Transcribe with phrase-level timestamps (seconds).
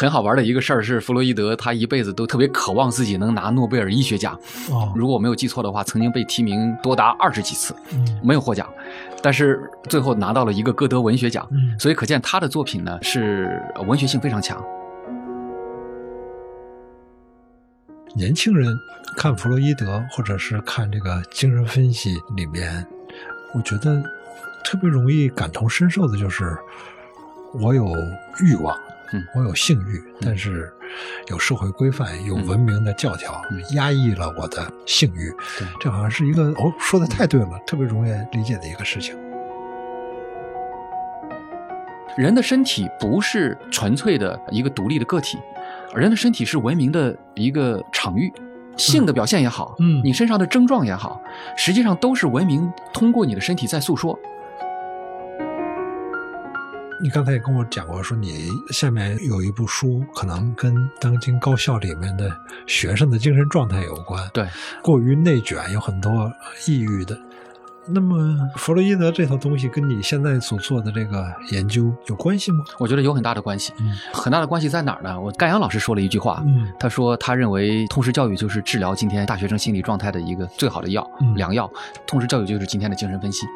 [0.00, 4.32] 很好玩的一个事儿是，弗洛伊德他一辈子都特别渴望自己能拿诺贝尔医学奖。
[4.70, 8.66] 哦，如果我没有记错的话，曾经被提名多达二十几次，嗯没有获奖，
[9.22, 11.46] 但是最后拿到了一个歌德文学奖。
[11.50, 14.58] 嗯所以可见他的作品呢是呃文学性非常强。
[18.16, 18.74] 年轻人
[19.18, 22.86] 看弗洛伊德，或者是看这个精神分析里面，
[23.54, 24.02] 我觉得
[24.64, 26.56] 特别容易感同身受的就是，
[27.52, 27.84] 我有
[28.40, 28.74] 欲望，
[29.12, 30.72] 嗯我有性欲，但是
[31.28, 35.32] 有社会规范，有文明的教条，嗯压抑了我的性欲。
[35.80, 39.16] 这好像是一个哦，说的太对了，特别容易理解的一个事情。
[42.16, 45.38] 人的身体不是纯粹的一个独立的个体，
[45.94, 48.32] 人的身体是文明的一个场域。
[48.76, 51.20] 性的表现也好，嗯你身上的症状也好，
[51.56, 54.18] 实际上都是文明通过你的身体在诉说。
[57.02, 62.30] 你刚才也跟我讲过，说你下面有一部书，可能跟当今高校里面的
[62.66, 64.22] 学生的精神状态有关。
[64.34, 64.46] 对，
[64.82, 66.30] 过于内卷，有很多
[66.66, 67.18] 抑郁的。
[67.86, 72.62] 那么，弗洛伊德这套东西跟你现在所做的这个研究有关系吗？
[72.78, 73.72] 我觉得有很大的关系。
[73.80, 75.18] 嗯很大的关系在哪儿呢？
[75.18, 81.68] 我盖阳老师说了一句话，嗯他说他认为通识教育就是治疗今天大学生心理状态的一个最好的药、嗯良药。
[82.06, 83.46] 通识教育就是今天的精神分析。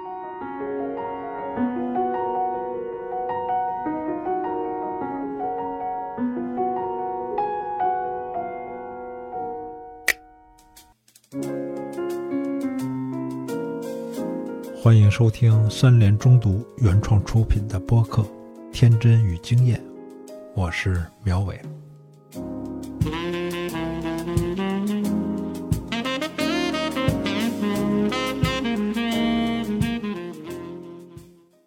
[14.85, 18.21] 欢迎收听三联中读原创出品的播客
[18.71, 19.81] 《天真与经验》，
[20.55, 21.59] 我是苗伟。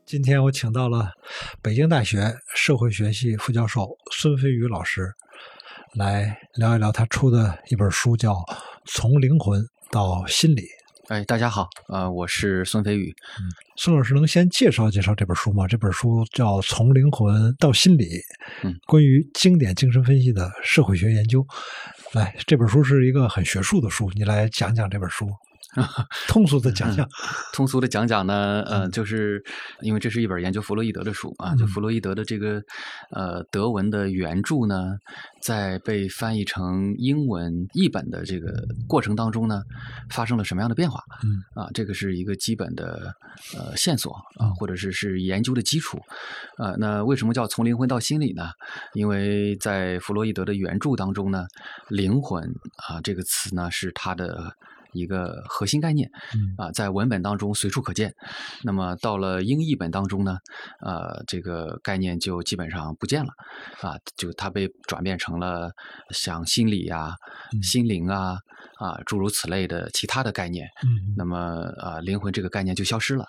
[0.06, 1.10] 今天我请到了
[1.60, 5.12] 北京大学社会学系副教授孙飞宇老师，
[5.96, 8.34] 来聊一聊他出的一本书，叫
[8.86, 10.62] 《从灵魂到心理》。
[11.08, 13.16] 哎，大家好，呃，我是孙飞宇。
[13.78, 15.66] 孙老师能先介绍介绍这本书吗？
[15.66, 18.04] 这本书叫《从灵魂到心理》，
[18.64, 21.48] 嗯，关于经典精神分析的社会学研究。
[22.12, 25.30] 来，这本书是一个很学术的书，你来讲讲这本书，
[26.28, 27.08] 通俗的讲讲。
[27.54, 29.44] 通俗的讲讲呢，呃，就是
[29.82, 32.62] 因为这是一本研究弗洛伊德的书啊，就嗯弗洛伊德的这个
[33.12, 34.96] 呃德文的原著呢，
[35.42, 38.54] 在被翻译成英文译本的这个
[38.88, 39.62] 过程当中呢，
[40.10, 41.02] 发生了什么样的变化？
[41.24, 43.14] 嗯啊，这个是一个基本的
[43.56, 46.00] 呃线索啊，或者是是研究的基础。
[46.58, 48.50] 呃，那为什么叫从灵魂到心理呢？
[48.94, 51.46] 因为在弗洛伊德的原著当中呢，
[51.90, 52.44] 灵魂
[52.88, 54.54] 啊这个词呢是他的。
[54.98, 56.56] 一个核心概念嗯。
[56.58, 58.14] 啊，在文本当中随处可见。
[58.64, 60.38] 那么到了英译本当中呢，
[60.82, 63.30] 呃，这个概念就基本上不见了。
[63.82, 65.72] 啊，就它被转变成了
[66.10, 67.14] 像心理啊、
[67.54, 67.62] 嗯。
[67.64, 68.38] 心灵啊
[68.80, 70.68] 啊诸如此类的其他的概念。
[70.84, 71.38] 嗯那么
[71.80, 73.26] 啊，灵魂这个概念就消失了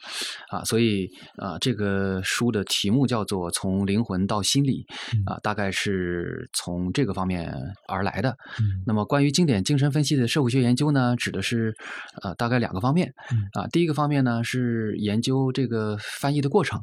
[0.50, 4.84] 啊，所以啊，这个书的题目叫做《从灵魂到心理》
[5.16, 7.52] 嗯啊，大概是从这个方面
[7.86, 8.30] 而来的。
[8.60, 11.74] 嗯那么关于经典精神分析的社会学研究呢，指的是
[12.22, 16.82] 呃大概两个方面嗯啊，第一个方面呢是研究这个翻译的过程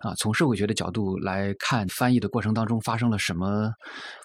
[0.00, 3.72] 啊，从社会学的角度来看翻译的过程当中发生了什么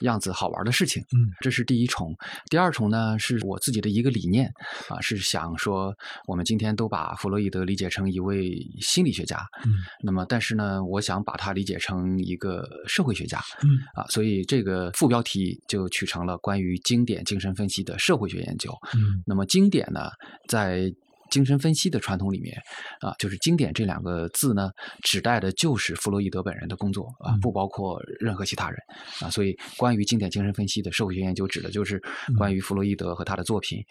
[0.02, 1.02] 样子好玩的事情。
[1.14, 2.16] 嗯这是第一重。
[2.50, 4.52] 第二重呢，是我自己的一个理念
[4.90, 5.94] 啊，是想说，
[6.28, 9.72] 我们今天都把弗洛伊德理解成一位心理学家，嗯。
[10.02, 13.80] 那么但是呢，我想把他理解成一个社会学家嗯。
[13.94, 18.72] 啊，所以这个副标题就取成了关于经典精神分析的社会学研究。
[18.94, 19.24] 嗯。
[19.26, 20.10] 那么经典呢，
[20.48, 20.94] 在
[21.30, 22.56] 精神分析的传统里面，
[23.00, 24.72] 啊，就是经典这两个字呢，
[25.04, 28.80] 指代的就是弗洛伊德本人的工作啊嗯，不包括任何其他人
[29.22, 29.30] 啊。
[29.30, 32.02] 所以，关于经典精神分析的社会学研究，指的就是
[32.38, 33.84] 关于弗洛伊德和他的作品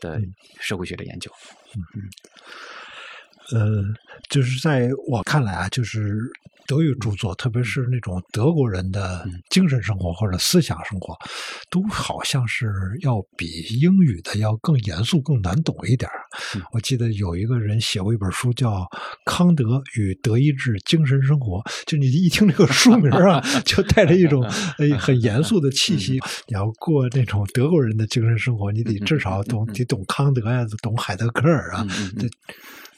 [0.00, 1.30] 的嗯社会学的研究。
[1.76, 1.82] 嗯。
[1.94, 2.02] 嗯
[3.52, 3.80] 呃，
[4.28, 6.18] 就是在我看来啊，就是
[6.66, 11.16] 德语著作，特别是那种德国人的嗯精神生活或者思想生活，
[11.70, 12.72] 都好像是
[13.02, 13.46] 要比
[13.80, 16.10] 英语的要更严肃、更难懂一点
[16.72, 18.70] 我记得有一个人写过一本书叫
[19.24, 24.42] 《康德与德意志精神生活》，就你一听这个书名啊，就带着一种
[24.78, 26.20] 呃很严肃的气息。
[26.46, 31.86] 你要过那种德国人的精神生活，你得至少懂，得懂康德呀，懂海德格尔啊
[32.16, 32.30] 嗯。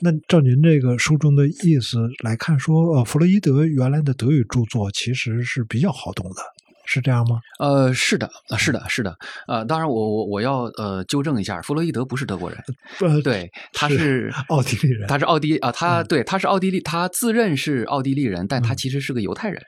[0.00, 6.42] 那照您这个书中的意思来看说，呃，弗洛伊德原来的德语著作其实是比较好懂的，
[6.86, 7.40] 是这样吗？
[7.58, 9.16] 呃，是的，啊，是的，是的，
[9.46, 12.58] 呃，当然我我我要呃纠正一下，弗洛伊德不是德国人，
[13.00, 19.60] 呃，对，他是奥地利人，他是奥地啊，他对他是奥地利，他自认是奥地利人，但他其实是个犹太人，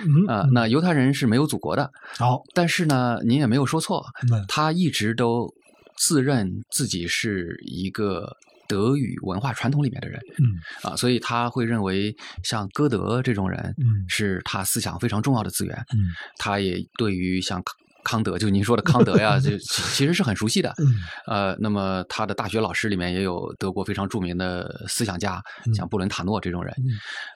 [0.00, 5.52] 嗯啊，那犹太人是没有祖国的，好，但是呢，您也没有说错嗯，他一直都
[5.96, 8.36] 自认自己是一个
[8.72, 10.90] 德语文化传统里面的人嗯。
[10.90, 14.04] 啊，所以他会认为像歌德这种人嗯。
[14.08, 15.76] 是他思想非常重要的资源。
[15.92, 16.08] 嗯。
[16.38, 17.62] 他也对于像
[18.04, 20.72] 康康德，就您说的康德呀， 就其其实是很熟悉的。
[20.78, 20.94] 嗯
[21.26, 26.72] 呃，那么他的大学老师里面也有德国非常著名的思想家，嗯像布伦塔诺这种人。
[26.78, 26.92] 嗯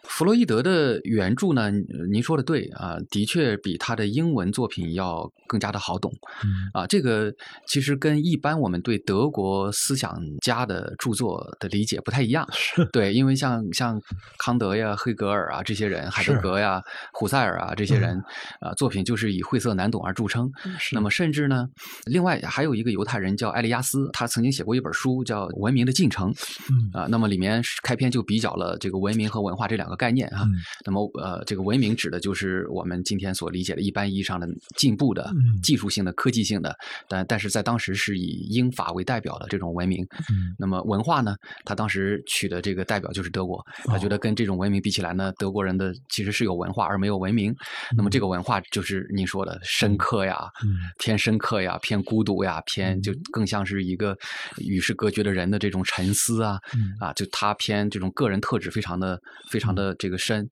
[0.08, 1.70] 弗洛伊德的原著呢，
[2.12, 6.12] 您说的对啊、的确比他的英文作品要更加的好懂
[6.44, 6.86] 嗯啊。
[6.86, 7.32] 这个
[7.66, 12.46] 其实跟一般我们对德国思想家的著作的理解不太一样。
[12.52, 14.00] 是对，因为像像
[14.38, 16.80] 康德呀、黑格尔啊这些人，海德格呀、
[17.12, 18.16] 胡塞尔啊这些人，
[18.60, 20.48] 啊、作品就是以晦涩难懂而著称。
[20.78, 21.66] 是那么甚至呢，
[22.06, 26.32] 另外还有一个犹太人叫艾利亚斯，他曾经写过一本书叫《文明的进程》
[26.70, 30.42] 嗯啊、那么里面开篇就比较了这个文明和文化这两个概念啊。
[30.42, 30.52] 嗯
[30.84, 36.74] 那么呃，这个文明指的就是我们今天所理解的一般意义上的进步的、嗯技术性的、科技性的，
[37.08, 40.04] 但但是在当时是以英法为代表的这种文明。
[40.30, 47.54] 嗯那么文化呢，他当时取的这个代表就是德国，他觉得跟这种文明比起来呢，德国人的其实是有文化而没有文明。
[47.96, 54.16] 那么这个文化就是您说的深刻呀，嗯偏深刻呀，偏孤独呀，偏就更像是一个
[54.58, 59.20] 与世隔绝的人的这种沉思啊，嗯啊，就他偏这种个人特质非常的
[59.50, 60.48] 非常的这个深，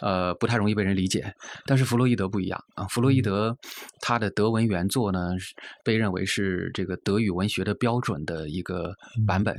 [0.00, 1.32] 呃，不太容易被人理解。
[1.66, 3.56] 但是弗洛伊德不一样啊，弗洛伊德
[4.00, 5.30] 他的德文原作呢，
[5.84, 8.94] 被认为是这个德语文学的标准的一个
[9.26, 9.54] 版本。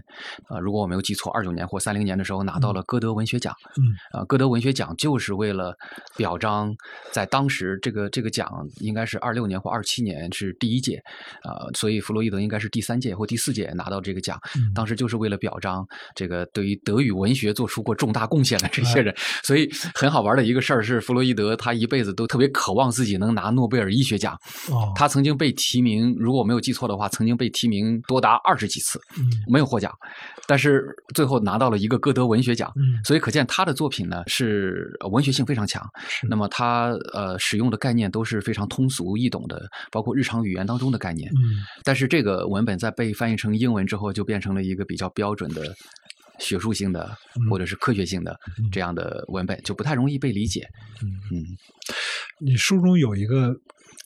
[0.48, 3.54] 啊，如果我没有记错，二九年或三零年的时候拿到了歌德文学奖。
[3.78, 5.76] 嗯啊，歌德文学奖就是为了
[6.18, 6.76] 表彰，
[7.12, 11.02] 在当时这个这个奖应该是二六年或二七年是第一届，
[11.44, 14.40] 呃，所以弗洛伊德应该是第三届或第四届拿到这个奖。
[14.56, 15.86] 嗯当时就是为了表彰
[16.16, 24.38] 这个对于德语文学做出过重大贡献的这些人，所以很好玩的一个事儿是，弗洛伊德他一辈子都特别渴望自己能拿诺贝尔医学奖。
[24.70, 29.92] 哦他曾经被提名，如果我没有记错的话，曾经被提名多达二十几次，嗯没有获奖，
[30.48, 30.86] 但是
[31.16, 32.72] 最后拿到了一个歌德文学奖。
[32.76, 35.84] 嗯所以可见他的作品呢是呃文学性非常强。
[36.30, 41.30] 那么他呃使用的概念都是非常通俗易懂的，包括日常语言当中的概念。
[41.32, 45.74] 嗯但是这个文本在被翻译成英文之后，就变成了一个比较标准的
[46.40, 50.68] 学术性的嗯或者是科学性的嗯这样的文本，就不太容易被理解。
[51.02, 51.44] 嗯嗯
[52.40, 53.54] 你书中有一个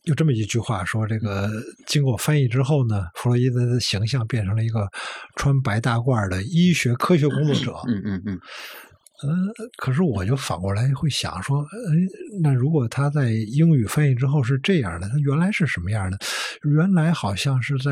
[0.03, 1.49] 有这么一句话说，这个
[1.85, 4.87] 经过翻译之后呢，弗洛伊德的形象变成了一个
[5.35, 7.73] 穿白大褂的医学科学工作者。
[7.87, 8.39] 嗯嗯嗯
[9.23, 9.29] 呃，
[9.77, 11.67] 可是我就反过来会想说，呃，
[12.41, 16.17] 那如果他在英语翻译之后是这样的，他原来是什么样的？
[16.63, 17.91] 原来好像是在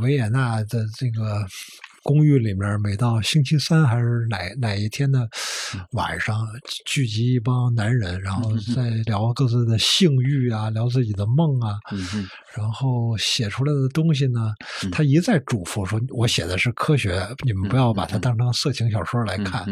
[0.00, 1.46] 维也纳的这个
[2.02, 5.28] 公寓里面，每到星期三还是哪哪一天的
[5.92, 6.46] 晚上，
[6.86, 14.90] 聚集一帮男人，然后再聊各自的性欲啊，聊自己的梦啊，嗯嗯然后写出来的东西呢，嗯。
[14.90, 19.64] 他一再嘱咐说：“我写的是科学，你们不要把它当成色情小说来看。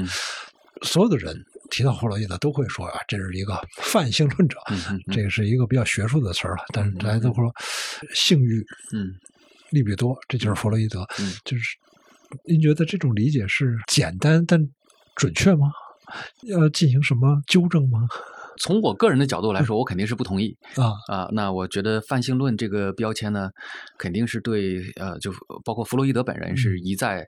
[0.82, 4.58] 所有的人提到弗洛伊德都会说啊，这是一个泛性论者，
[5.12, 6.64] 这个是一个比较学术的词儿了。
[6.72, 7.52] 但是大家都说
[8.14, 9.14] 性欲、嗯
[9.70, 11.00] 利比多，这就是弗洛伊德。
[11.18, 11.76] 嗯就是
[12.44, 14.68] 您觉得这种理解是简单但
[15.14, 15.72] 准确吗？
[16.42, 18.06] 要进行什么纠正吗？
[18.62, 20.56] 从我个人的角度来说，我肯定是不同意。
[20.78, 21.28] 啊，啊。
[21.32, 23.50] 那我觉得泛性论这个标签呢，
[23.98, 25.32] 肯定是对呃，就
[25.64, 27.26] 包括弗洛伊德本人是一再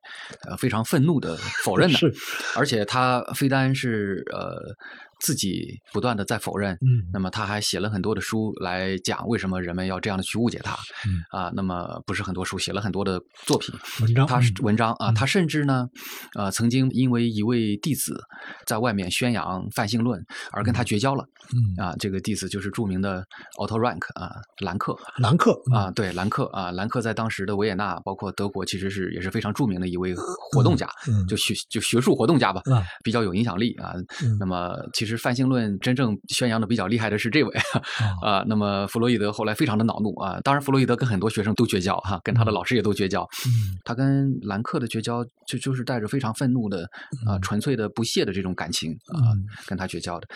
[0.49, 1.99] 呃非常愤怒的否认的，
[2.57, 4.77] 而且他非但是呃
[5.21, 7.05] 自己不断的在否认，嗯。
[7.13, 11.23] 那么他还写了很多的书来讲为什么人们要这样的去误解他嗯。
[11.31, 11.51] 啊。
[11.55, 14.65] 那么不是很多书，写了很多的作品，文章，他是嗯。
[14.65, 15.15] 文章啊，嗯。
[15.15, 15.87] 他甚至呢，
[16.35, 18.21] 呃，曾经因为一位弟子
[18.67, 21.85] 在外面宣扬泛性论而跟他绝交了嗯。
[21.85, 21.95] 啊。
[21.99, 23.25] 这个弟子就是著名的
[23.59, 24.97] Otto Rank 啊，兰克。
[25.19, 31.27] 兰克啊，对，兰克啊，兰克在当时的维也纳，包括德国，其实是也是非常著名的一位活动家，嗯。
[31.27, 33.95] 就学就学术活动家吧，啊比较有影响力啊。
[34.23, 34.37] 嗯。
[34.39, 37.83] 那么其实泛性论真正宣扬的比较厉害的是这位啊
[38.23, 38.45] 啊。
[38.47, 43.23] 那么弗洛伊德后来非常的恼怒啊，当然弗洛伊德跟很多学生都绝交哈、跟他的老师也都绝交。
[43.47, 46.85] 嗯他跟兰克的绝交，就就是带着非常愤怒的
[47.27, 50.29] 啊、嗯纯粹的不屑的这种感情啊、嗯跟他绝交的。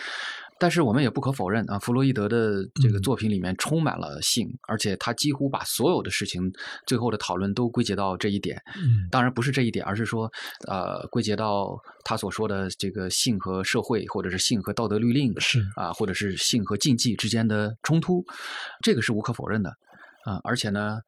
[0.59, 6.51] 但是我们也不可否认啊，弗洛伊德的这个嗯作品里面充满了性，而且他几乎把所有的事情
[6.85, 8.61] 最后的讨论都归结到这一点。
[8.75, 10.29] 嗯当然不是这一点，而是说，
[10.67, 18.23] 呃，归结到他所说的这个性和社会，或者是性和道德律令是啊，或者是性和禁忌之间的冲突，
[18.83, 19.69] 这个是无可否认的
[20.25, 20.41] 啊。
[20.43, 20.99] 而且呢，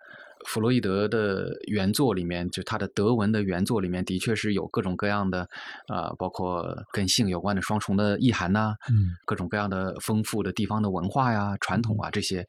[0.48, 5.48] 弗洛伊德的原作里面，就他的德文的原作里面，的确是有各种各样的，
[5.88, 12.42] 呃，包括跟性有关的双重的意涵呐、嗯各种各样的丰富的地方的文化呀、传统啊这些，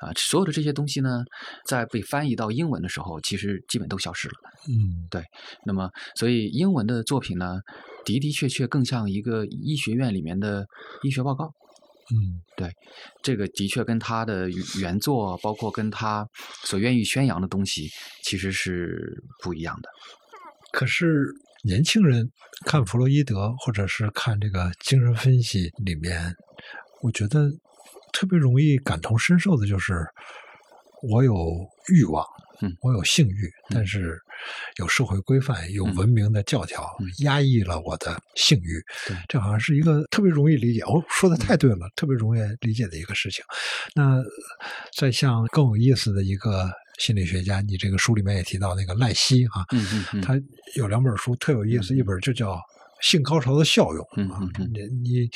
[0.00, 1.24] 啊、所有的这些东西呢，
[1.66, 4.34] 在被翻译到英文的时候，其实基本都消失了。
[4.68, 5.22] 嗯对
[5.64, 7.60] 那么，所以英文的作品呢，
[8.04, 10.66] 的的确确更像一个医学院里面的
[11.02, 11.52] 医学报告。
[12.12, 12.70] 嗯对
[13.22, 14.48] 这个的确跟他的
[14.80, 16.28] 原作，包括跟他
[16.64, 17.88] 所愿意宣扬的东西，
[18.22, 19.88] 其实是不一样的。
[20.72, 21.26] 可是
[21.62, 22.30] 年轻人
[22.66, 26.34] 看弗洛伊德，或者是看这个精神分析里面，
[27.02, 27.50] 我觉得
[28.12, 30.06] 特别容易感同身受的就是，
[31.02, 31.34] 我有
[31.88, 32.24] 欲望，
[32.62, 32.76] 嗯。
[32.80, 34.20] 我有性欲，但是
[34.76, 35.94] 有社会规范，有嗯。
[35.96, 37.06] 文明的教条，嗯。
[37.18, 39.16] 压抑了我的性欲对。
[39.28, 43.44] 这好像是一个特别容易理解，哦，说的太对了，特别容易理解的一个事情。
[43.94, 44.22] 那
[44.96, 50.40] 再像更有意思的一个心理学家，你这个书里面也提到那个赖希啊，嗯嗯嗯，他
[50.74, 52.54] 有两本书特有意思，一本就叫
[53.00, 54.40] 《性高潮的效用》啊
[54.72, 55.30] 你你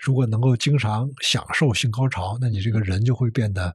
[0.00, 3.74] 如果能够经常享受性高潮，那你这个人就会变得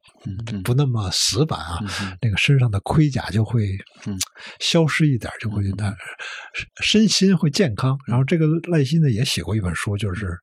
[0.63, 1.79] 不那么死板啊，
[2.21, 4.17] 那个身上的盔甲就会嗯。
[4.59, 5.95] 消失一点，就会那
[6.81, 7.97] 身心会健康。
[8.05, 10.37] 然后这个赖希呢也写过一本书，就是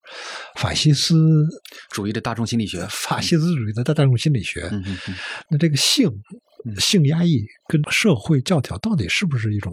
[0.57, 1.47] 法西斯
[1.91, 2.87] 主义的大众心理学。
[2.91, 4.71] 法西斯主义的大众心理学。
[5.49, 6.09] 那这个性
[6.65, 6.79] 嗯。
[6.79, 9.73] 性压抑跟社会教条到底是不是一种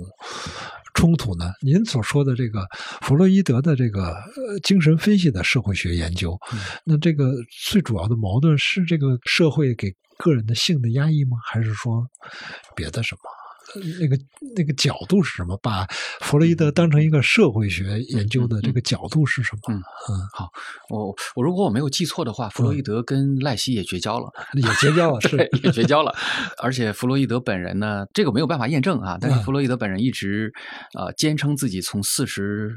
[1.00, 1.54] 冲突呢？
[1.62, 2.68] 您所说的这个
[3.00, 7.32] 弗洛伊德的这个呃精神分析的社会学研究，嗯那这个
[7.72, 11.38] 最主要的矛盾是这个社会给个人的性的压抑吗？
[11.50, 12.06] 还是说
[12.76, 13.39] 别的什么？
[13.76, 14.18] 呃那个
[14.56, 15.58] 那个角度是什么？
[15.62, 15.86] 把
[16.22, 19.76] 弗洛伊德当成一个社会学研究的这个角度是什么？
[19.76, 19.82] 嗯
[20.34, 20.50] 好
[20.90, 24.30] 我我如果我没有记错的话，弗洛伊德跟赖希也绝交了。
[24.54, 26.16] 也绝交了， 是对，也绝交了。
[26.62, 30.52] 而且弗洛伊德本人呢，这个没有办法验证啊，但是嗯弗洛伊德本人一直
[30.98, 32.76] 呃坚称自己从四十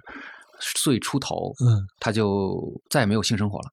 [0.76, 2.59] 岁出头，嗯，他就
[2.90, 3.64] 再也没有性生活了。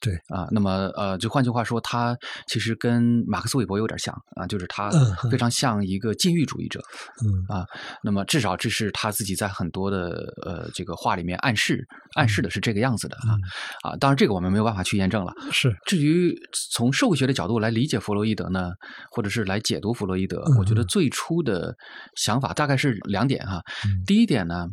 [0.00, 0.14] 对。
[0.28, 4.90] 啊，那么呃，就换句话说，他其实跟马克思韦伯有点像啊，就是他
[5.30, 6.80] 非常像一个禁欲主义者。
[7.24, 7.66] 嗯。
[8.02, 15.32] 那么至少这是他自己在很多的呃这个话里面暗示暗示的是这个样子的啊、啊，当然这个我们没有办法去验证了。
[15.50, 15.74] 是。
[15.86, 16.34] 至于
[16.70, 18.70] 从社会学的角度来理解弗洛伊德呢，
[19.10, 21.74] 或者是来解读弗洛伊德，嗯我觉得最初的
[22.14, 23.60] 想法大概是两点哈。
[23.84, 24.02] 嗯。
[24.06, 24.66] 第一点呢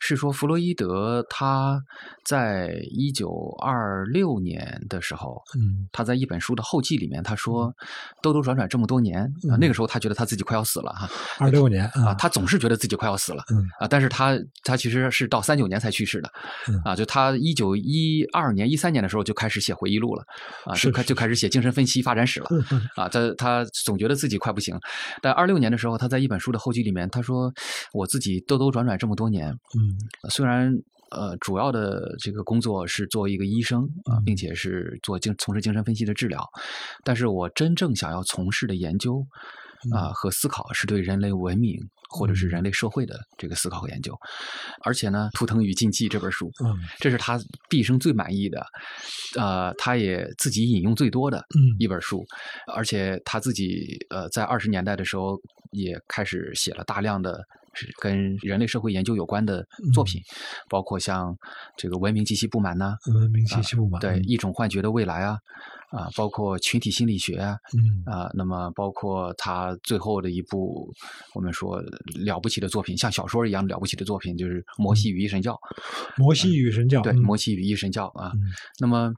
[0.00, 1.80] 是说弗洛伊德他
[2.24, 5.88] 在一九二六年的时候，嗯。
[5.92, 7.72] 他在一本书的后记里面他说，
[8.22, 13.44] 兜兜转转这么多年啊，嗯那个时候他觉得他自己快要死了哈 二六年啊，他总是觉得自己快要死了。
[13.50, 16.30] 嗯啊，但是他他其实是到三九年才去世的，
[16.68, 20.24] 嗯啊，就他一九一二年、一三年的时候就开始写回忆录了，
[20.64, 22.48] 啊，就开就开始写精神分析发展史了，
[22.96, 24.78] 啊，他他总觉得自己快不行，
[25.20, 27.52] 但二六年的时候，他在一本书的后记里面，他说
[27.92, 29.89] 我自己兜兜转转这么多年，嗯
[30.28, 30.72] 虽然
[31.10, 34.24] 呃主要的这个工作是做一个医生啊，嗯。
[34.24, 36.46] 并且是做精从事精神分析的治疗，
[37.04, 39.26] 但是我真正想要从事的研究
[39.92, 40.12] 啊、嗯。
[40.14, 44.12] 和思考是对人类文明或者是人类社会的这个思考和研究，
[44.82, 46.76] 而且呢，《图腾与禁忌》这本书，嗯。
[46.98, 48.66] 这是他毕生最满意的，
[49.38, 51.76] 呃，他也自己引用最多的嗯。
[51.78, 52.24] 一本书，
[52.74, 57.40] 而且他自己呃在二十年代的时候也开始写了大量的是
[58.00, 60.20] 跟人类社会研究有关的作品，
[60.68, 61.36] 包括像
[61.76, 65.38] 这个文明及其不满呐、文明及其不满，对嗯一种幻觉的未来啊，
[65.90, 70.92] 啊，包括群体心理学啊，嗯啊，那么包括他最后的一部
[71.34, 71.80] 我们说
[72.24, 75.52] 了不起的作品，像小说一样了不起的作品，就是《摩西与一神教》。
[76.16, 78.32] 摩西与神教，对，嗯摩西与一神教啊。
[78.34, 78.40] 嗯
[78.78, 79.12] 那么，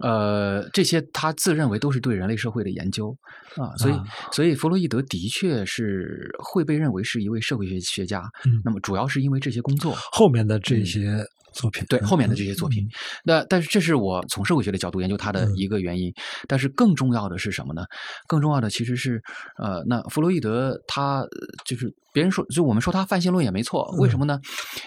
[0.00, 3.16] 呃，这些他自认为都是对人类社会的研究
[3.56, 8.22] 啊，所以，啊所以弗洛伊德的确是会被认为是一位社会学学家。
[8.44, 9.94] 嗯那么，主要是因为这些工作。
[10.12, 12.88] 后面的这些作品，对后面的嗯这些作品，
[13.24, 16.12] 那但是这是我从社会学的角度研究他的嗯一个原因。
[16.48, 17.84] 但是更重要的是什么呢？
[18.26, 19.22] 更重要的其实是，
[19.58, 21.28] 呃，那弗洛伊德他呃
[21.64, 24.40] 就是别人说，就我们说他泛性论也没错，为什么呢？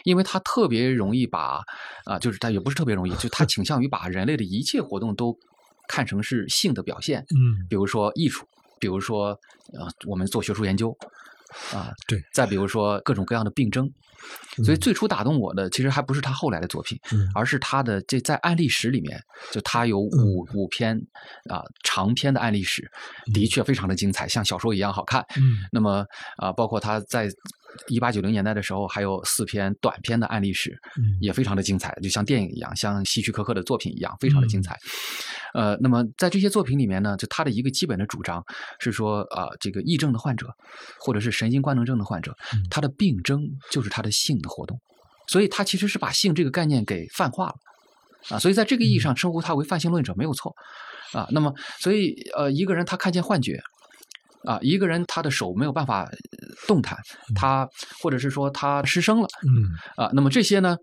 [0.03, 1.61] 因为他特别容易把
[2.05, 5.37] 啊、就是他也不是特别容易，就他倾向于把人类的一切活动都
[5.87, 8.45] 看成是性的表现，嗯比如说艺术，
[8.79, 9.29] 比如说
[9.73, 10.95] 呃，我们做学术研究
[11.73, 13.89] 啊，对，再比如说各种各样的病症
[14.63, 16.99] 所以最初打动我的，其实还不是他后来的作品，
[17.33, 19.19] 而是他的这在案例史里面，
[19.51, 20.95] 就他有五五篇
[21.49, 22.89] 啊长篇的案例史，
[23.33, 25.25] 的确非常的精彩，像小说一样好看。
[25.71, 26.05] 那么
[26.37, 27.29] 啊，包括他在。
[27.87, 30.79] 一八九零年代的时候，还有四篇短篇的案例史，
[31.19, 34.77] 也非常的精彩，就像电影一样，像希区柯克的作品一样，非常的精彩。
[35.55, 38.45] 呃，那么在这些作品里面呢，就他的一个基本的主张
[38.77, 40.53] 是说，啊，这个癔症的患者，
[40.99, 42.35] 或者是神经官能症的患者，
[42.69, 44.79] 他的病征就是他的性的活动，
[45.27, 47.55] 所以他其实是把性这个概念给泛化了，
[48.29, 50.55] 啊，所以在这个意义上称呼他为泛性论者没有错，
[51.11, 53.59] 啊，那么所以呃，一个人他看见幻觉。
[54.45, 56.09] 啊，一个人他的手没有办法
[56.67, 56.97] 动弹，
[57.35, 57.67] 他
[58.01, 60.77] 或者是说他失声了，嗯，啊，那么这些呢，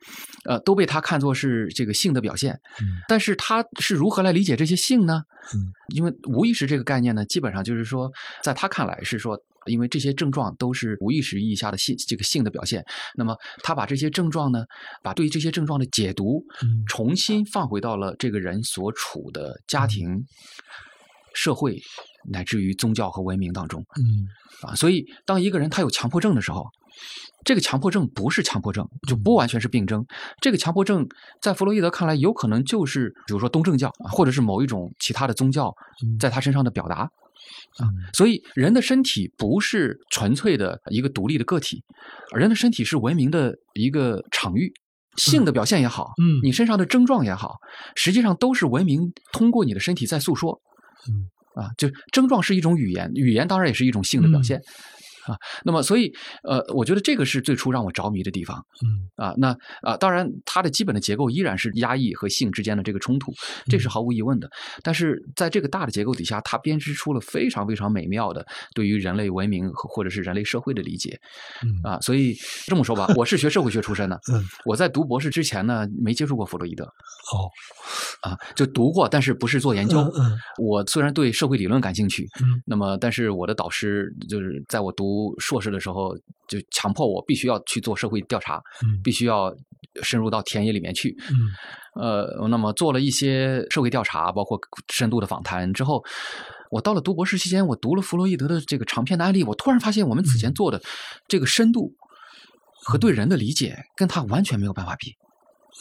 [0.45, 5.23] 呃，都被他看作是这个性的表现，嗯，但是他是如何来理解这些性呢？
[5.55, 8.11] 嗯，因为无意识这个概念呢，基本上就是说，
[8.43, 12.85] 在他看来是说，因为这些症状都是无意识意义下的性这个性的表现，
[13.17, 14.65] 那么他把这些症状呢，
[15.03, 16.43] 把对于这些症状的解读，
[16.89, 20.25] 重新放回到了这个人所处的家庭、
[21.35, 21.81] 社会。
[22.29, 26.67] 乃至于宗教和文明当中，嗯，啊，所以当一个人他有强迫症的时候，
[27.45, 30.05] 这个强迫症不是强迫症，就不完全是病症。
[30.41, 31.07] 这个强迫症
[31.41, 35.73] 在弗洛伊德看来，有可能就是比如说东正教，或者是某一种其他的宗教
[36.19, 41.83] 在他身上的表达，啊，所以人的身体不是纯粹的一个独立的个体，
[42.37, 44.71] 人的身体是文明的一个场域，
[45.17, 47.57] 性的表现也好，嗯，你身上的症状也好，
[47.95, 50.61] 实际上都是文明通过你的身体在诉说，
[51.09, 51.31] 嗯。
[51.55, 54.61] 啊，就症状是一种语言，语言当然也是一种性的表现。
[55.31, 58.59] 啊，那么所以，呃，我觉得这个是最初让我着迷的地方。
[58.85, 63.33] 嗯，啊，那啊，当然，它的基本的结构依然是压抑和性之间的这个冲突，
[63.67, 64.51] 这是毫无疑问的。
[64.83, 68.45] 但是在这个大的结构底下，它编织出了非常非常美妙的
[68.75, 71.17] 对于人类文明和或者是人类社会的理解。
[71.63, 72.35] 嗯，啊，所以
[72.67, 74.19] 这么说吧，我是学社会学出身的。
[74.33, 76.85] 嗯，我在读博士之前呢，没接触过弗洛伊德。
[77.33, 77.47] 哦，
[78.23, 80.01] 啊，就读过，但是不是做研究。
[80.17, 85.20] 嗯，我虽然对社会理论感兴趣，嗯，那么但是我的导师就是在我读。
[85.21, 86.17] 读硕士的时候，
[86.49, 88.63] 就强迫我必须要去做社会调查，
[89.03, 89.55] 必须要
[90.03, 91.15] 深入到田野里面去。
[91.95, 94.59] 呃，那么做了一些社会调查，包括
[94.93, 96.03] 深度的访谈之后，
[96.71, 100.81] 我到了读博士期间，我读了弗洛伊德的这个长篇的案例，我突然发现我们此前做的
[101.29, 101.93] 这个深度
[102.85, 105.17] 和对人的理解，跟他完全没有办法比。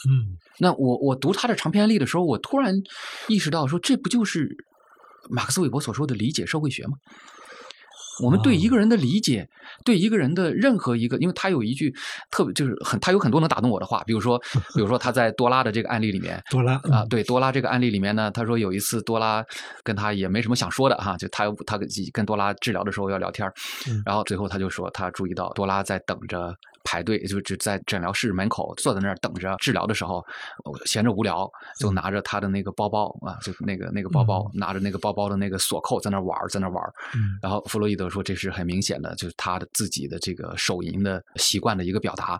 [0.08, 2.74] 嗯，那我我读他的长篇案例的时候，我突然
[3.28, 4.48] 意识到说，这不就是
[5.30, 6.96] 马克思韦伯所说的理解社会学吗？
[8.22, 9.48] 我们对一个人的理解，
[9.84, 11.94] 对一个人的任何一个，因为他有一句
[12.30, 14.38] 特别就是很，他有很多能打动我的话，比如说，
[14.74, 19.44] 比如说他在多拉的这个案例里面， 多拉啊，对多拉这个案例里面呢，他说有一次多拉
[19.82, 21.78] 跟他也没什么想说的哈，就他他
[22.12, 23.50] 跟多拉治疗的时候要聊天
[24.04, 26.54] 然后最后他就说他注意到多拉在等着。
[26.84, 30.24] 排队就就在诊疗室门口坐在那儿等着治疗的时候，
[30.86, 36.82] 闲着无聊就拿着他的那个包包啊，就那个那个包包，拿着那个包包的那个锁扣在那玩在那玩
[37.42, 42.38] 然后弗洛伊德说这是很明显的，就是他的自己的这个手淫的习惯的一个表达。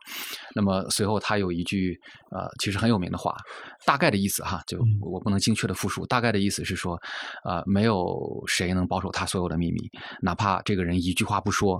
[0.54, 1.98] 那么随后他有一句
[2.30, 3.36] 呃其实很有名的话，
[3.84, 7.00] 大概的意思哈，就我不能精确的复述，大概的意思是说，
[7.44, 9.80] 呃，没有谁能保守他所有的秘密，
[10.22, 11.76] 哪怕这个人一句话不说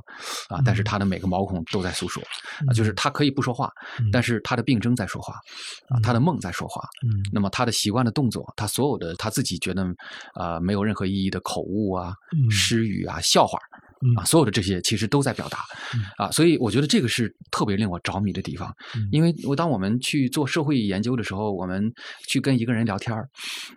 [0.48, 2.22] 啊，但是他的每个毛孔都在诉说。
[2.68, 3.72] 啊，就是他可以不说话，
[4.12, 5.34] 但是他的病症在说话，
[5.88, 9.84] 啊，他的梦在说话，嗯，那么他的习惯的动作，他所有的他自己觉得
[10.34, 12.14] 啊没有任何意义的口误啊、
[12.50, 13.58] 失语啊、笑话，
[14.16, 15.64] 啊，所有的这些其实都在表达，
[16.16, 18.74] 啊，所以我觉得这个是特别令我着迷的地方，
[19.10, 21.92] 因为我当我们去做社会研究的时候，我们
[22.28, 23.16] 去跟一个人聊天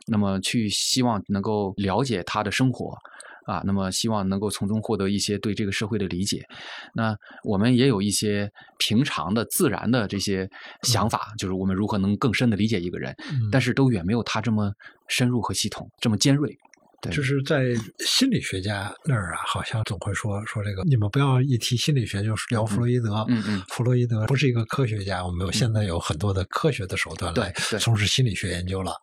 [0.08, 2.98] 那么去希望能够了解他的生活。
[3.46, 6.46] 啊，那么希望能够从中获得一些对这个社会的理解。
[6.94, 10.50] 那我们也有一些平常的、自然的这些
[10.84, 13.16] 想法，就是我们如何能更深的理解一个人，
[13.52, 14.72] 但是都远没有他这么
[15.08, 16.58] 深入和系统，这么尖锐。
[17.02, 23.26] 对，就是在心理学家那儿啊，好像总会说说这个，你们不要一提心理学就聊弗洛伊德。
[23.28, 28.94] 嗯嗯，弗洛伊德不是一个科学家，我们现在有很多的科学的手段来从事心理学研究了，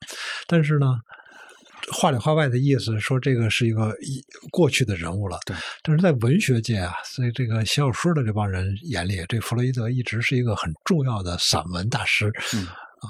[0.46, 0.86] 但是呢。
[1.92, 3.94] 话里话外的意思说，这个是一个
[4.50, 5.38] 过去的人物了。
[5.46, 12.30] 对，但是在文学界啊，所以这个写小说的这帮人眼里，这弗洛伊德一直是一个很重要的散文大师。
[12.54, 12.66] 嗯
[13.00, 13.08] 啊，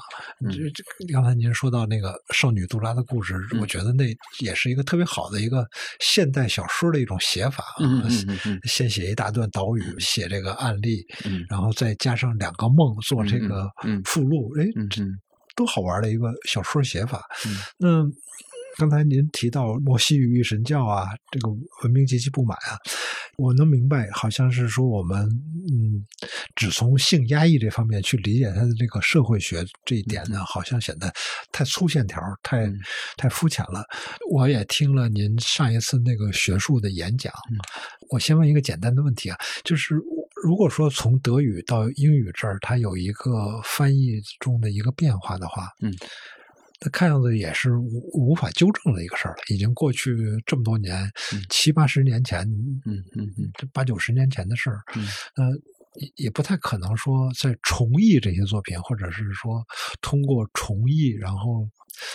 [0.52, 4.04] 这这刚才您说到那个少女杜拉的故事，我觉得那
[4.38, 5.66] 也是一个特别好的一个
[5.98, 7.64] 现代小说的一种写法。
[7.80, 11.04] 嗯嗯嗯，先写一大段导语，写这个案例，
[11.48, 13.68] 然后再加上两个梦做这个
[14.04, 15.02] 附录，哎，这
[15.56, 17.22] 多好玩的一个小说写法。
[17.76, 18.04] 那。
[18.78, 21.48] 刚才您提到摩西语神教啊，这个
[21.82, 22.78] 文明极其不满啊，
[23.36, 25.28] 我能明白，好像是说我们
[25.70, 26.04] 嗯，
[26.54, 31.12] 只从性压抑这方面去理解他的这个社会学这一点呢，好像显得
[31.52, 32.72] 太粗线条、太
[33.16, 33.84] 太肤浅了。
[34.30, 37.32] 我也听了您上一次那个学术的演讲，
[38.10, 39.94] 我先问一个简单的问题啊，就是
[40.42, 45.94] 如果说从德语到英语这儿，它有一个翻译中的一个变化的话，嗯。
[46.80, 50.16] 那看样子也是无无法纠正的一个事儿了，已经过去
[50.46, 51.10] 这么多年，
[51.48, 52.40] 七八十年前，
[52.86, 55.50] 嗯嗯嗯，这八九十年前的事儿，嗯，呃，
[55.94, 59.64] 也也不太可能说再重译这些作品，或者是说
[60.00, 61.68] 通过重译，然后。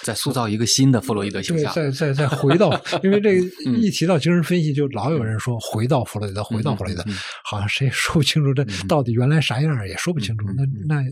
[0.03, 2.71] 再塑造一个新的弗洛伊德形象，再再再回到，
[3.03, 3.33] 因为这
[3.79, 7.03] 一提到精神分析，就老有人说回到弗洛伊德，回到弗洛伊德，
[7.43, 10.45] 好像谁也说不清楚这到底原来啥样，也说不清楚。
[10.55, 11.03] 那那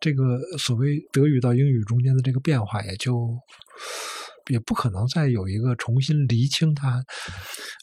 [0.00, 3.30] 这个所谓德语到英语中间的这个变化，也就。
[4.48, 7.02] 也不可能再有一个重新厘清它。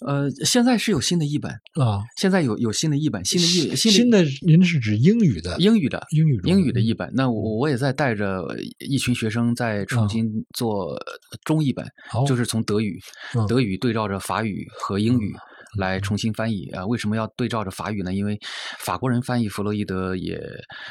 [0.05, 5.57] 呃，现在是有新的译本啊，现在有有新的译本，新的译新的，您是指英语的？
[5.59, 7.09] 英语的，英语英语的译本。
[7.13, 8.43] 那我我也在带着
[8.79, 10.97] 一群学生在重新做
[11.43, 11.85] 中译本，
[12.27, 12.99] 就是从德语
[13.47, 15.33] 德语对照着法语和英语。
[15.77, 16.85] 来重新翻译啊？
[16.85, 18.13] 为什么要对照着法语呢？
[18.13, 18.39] 因为
[18.79, 20.39] 法国人翻译弗洛伊德也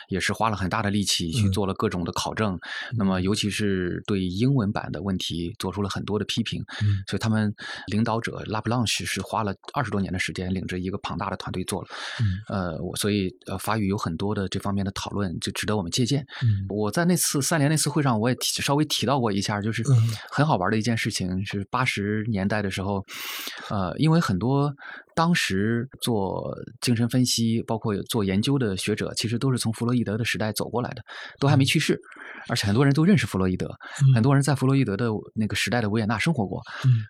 [0.09, 2.59] 也是花了很大的力气去做了各种的考证，
[2.97, 7.53] 那么尤其是对英文版的问题做出了很多的批评，嗯所以他们
[7.87, 11.89] 领导者拉普朗什是花了二十多年的时间，领着一个庞大的团队做了。
[12.21, 16.25] 嗯呃，我所以呃法语有很多的这方面的讨论，就值得我们借鉴。
[16.69, 19.83] 我在那次三联那次会上，我也提稍微提到过一下，就是
[20.31, 23.05] 很好玩的一件事情，是八十年代的时候，
[23.69, 24.72] 呃，因为很多。
[25.15, 31.03] 当时做精神分析，包括做研究的学者，其实都是从弗洛伊德的时代走过来的，
[31.39, 32.01] 都还没去世，
[32.49, 33.71] 而且很多人都认识弗洛伊德，
[34.15, 36.63] 很多人在弗洛伊德的那个时代的维也纳生活过，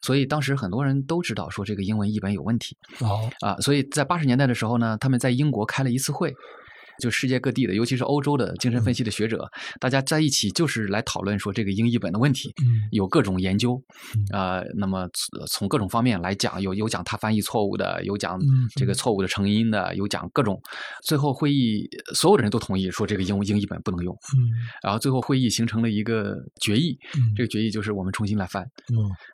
[0.03, 2.77] 所以当时很多人都知道说这个英文译本有问题。
[3.01, 6.35] 哦，啊，所以在八十年代的时候呢，他们在英国开了一次会。
[6.99, 9.49] 就世界各地的，尤其是欧洲的精神分析的学者，
[9.81, 12.53] 大家在一起就是来讨论说这个英译本的问题，
[12.91, 13.83] 有各种研究，
[14.33, 15.09] 啊，那么
[15.49, 18.39] 从各种方面来讲，有有讲他翻译错误的，有讲
[18.77, 20.61] 这个错误的成因的，有讲各种。
[21.03, 24.17] 最后会议所有的人都同意说这个英英译本不能用，
[24.83, 26.97] 然后最后会议形成了一个决议，
[27.37, 28.63] 这个决议就是我们重新来翻，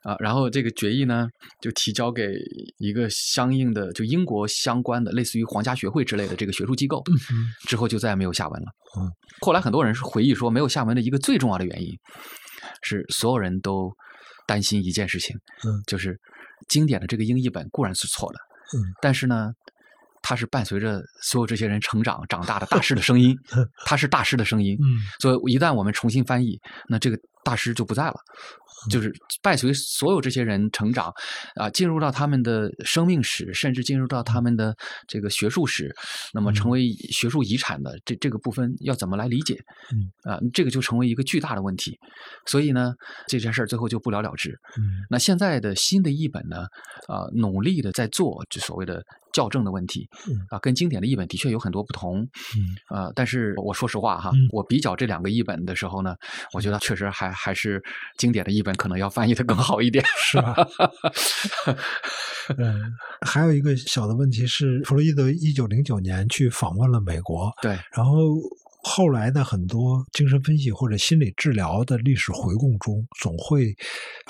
[0.02, 1.28] 啊，然后这个决议呢
[1.60, 2.32] 就提交给
[2.78, 7.02] 一个相应的就英国相关的类似于皇家学会之类的这个学术机构。
[7.66, 8.66] 之后就再也没有下文了。
[8.98, 11.92] 嗯，后来很多人是回忆说，没有下文的一个最重要的原因，
[12.82, 13.92] 是所有人都
[14.46, 16.18] 担心一件事情，嗯，就是
[16.68, 18.38] 经典的这个英译本固然是错的，
[18.76, 19.52] 嗯，但是呢，
[20.22, 23.36] 它是伴随着所有这些人成长长大的大师的声音，
[23.84, 26.58] 它是大师的声音，嗯，所以一旦我们重新翻译，
[26.88, 28.14] 那这个大师就不在了。
[28.90, 29.12] 就是
[29.42, 31.12] 伴随所有这些人成长，
[31.56, 35.94] 啊，进入到他们的生命史，甚至进入到他们的这个学术史，
[36.32, 39.58] 那么成为学术遗产的这这个部分要怎么来理解？
[39.92, 41.98] 嗯，啊，这个就成为一个巨大的问题。
[42.46, 42.94] 所以呢，
[43.26, 44.50] 这件事儿最后就不了了之。
[44.78, 46.58] 嗯，那现在的新的译本呢，
[47.08, 49.04] 啊，努力的在做就所谓的。
[49.32, 50.08] 校正的问题，
[50.50, 52.22] 啊，跟经典的译本的确有很多不同，
[52.56, 56.16] 嗯，呃，但是我说实话哈，我比较这两个译本的时候呢，
[56.52, 57.82] 我觉得确实还还是
[58.16, 60.56] 经典的译本可能要翻译的更好一点， 是吧？
[62.56, 62.92] 嗯，
[63.26, 68.12] 还有一个小的问题是，弗洛伊德一九零九年去访问了美国，对，然后。
[68.82, 73.74] 后来呢很多精神分析或者心理治疗的历史回顾中，总会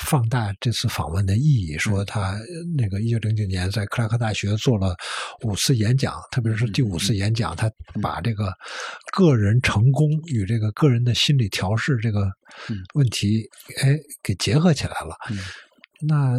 [0.01, 2.39] 放大这次访问的意义，说他
[2.77, 4.97] 那个一九零九年在克拉克大学做了
[5.43, 7.71] 五次演讲，特别是第五次演讲，他
[8.03, 8.53] 把这个
[9.13, 12.31] 个人成功与这个个人的心理调试这个
[12.95, 13.49] 问题，
[13.83, 15.17] 哎，给结合起来了。
[16.01, 16.39] 那。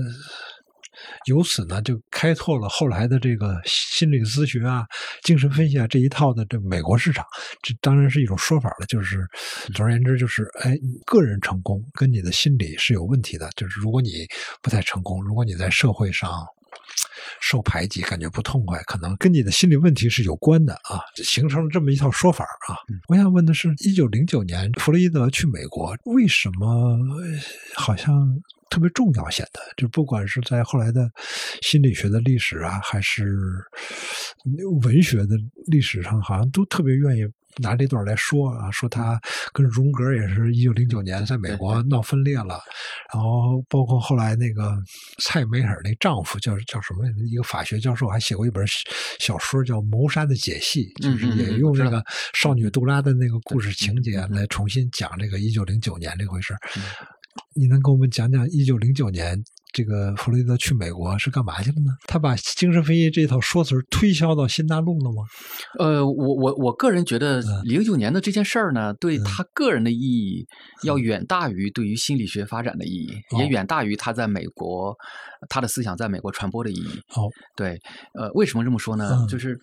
[1.26, 4.86] 由此呢，就开拓了后来的这个心理咨询啊、
[5.24, 7.26] 精神分析啊这一套的这美国市场。
[7.62, 9.28] 这当然是一种说法了，就是
[9.74, 13.50] 总而言之，就是哎，个人成功跟你的心理是有问题的。
[13.56, 14.26] 就是如果你
[14.62, 16.32] 不太成功，如果你在社会上
[17.42, 22.76] 受排挤，感觉不痛快，可能跟你的心理问题是有关的啊，形成了这么一套说法啊。
[23.08, 26.98] 我想问的是，一九零九年弗洛伊德去美国，为什么
[27.76, 28.42] 好像？
[28.70, 31.10] 特别重要，显得就不管是在后来的
[31.62, 33.38] 心理学的历史啊，还是
[34.84, 35.36] 文学的
[35.68, 37.26] 历史上，好像都特别愿意
[37.58, 39.20] 拿这段来说啊，说他
[39.52, 42.62] 跟荣格也是一九零九年在美国闹分裂了，
[43.14, 44.78] 然后包括后来那个
[45.24, 48.64] 蔡梅尔那丈夫叫叫什么一个法学教授，还写过一本
[49.20, 52.04] 小说叫《谋杀的解析》，就是也用这个
[52.34, 56.56] 少女杜拉的那个故事情节来重新讲这个一九零九年这回事。
[57.56, 61.92] 你能给我们讲讲一九零九年这个弗洛伊德去美国是干嘛去了呢？
[62.08, 65.24] 他把精神分析这套说辞推销到新大陆了吗？
[65.78, 70.46] 呃，我我我个人觉得嗯，零九年的这件事儿呢，对他个人的意义
[70.84, 74.96] 要远大于对于心理学发展的意义，也哦远大于他在美国
[75.50, 77.00] 他的思想在美国传播的意义。
[77.16, 77.80] 哦，对，
[78.16, 79.10] 呃，为什么这么说呢？
[79.22, 79.60] 嗯就是，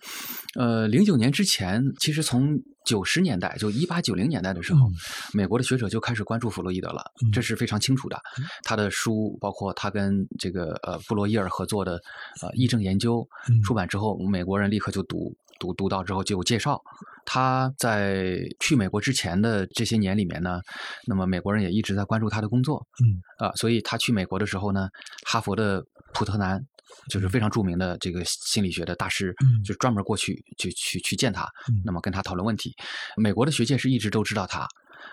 [0.55, 4.93] 呃，零九年之前，其实从九十年代，就一八九零年代的时候，嗯
[5.33, 8.17] 美国的学者就开始关注弗洛伊德了，嗯这是非常清楚的。
[8.63, 11.99] 他的书，包括他跟这个呃布罗伊尔合作的
[12.41, 13.61] 呃议政研究嗯。
[13.63, 16.79] 出版之后，美国人立刻就读读读到之后就有介绍。
[17.25, 20.61] 他在去美国之前的这些年里面呢，
[21.07, 23.19] 那么美国人也一直在关注他的工作，嗯。
[23.39, 24.87] 啊，所以他去美国的时候呢，
[25.25, 25.83] 哈佛的
[26.13, 26.63] 普特南
[27.09, 29.63] 就是非常著名的这个心理学的大师，嗯。
[29.63, 32.73] 就专门过去去去去见他嗯，那么跟他讨论问题。
[33.17, 34.65] 美国的学界是一直都知道他，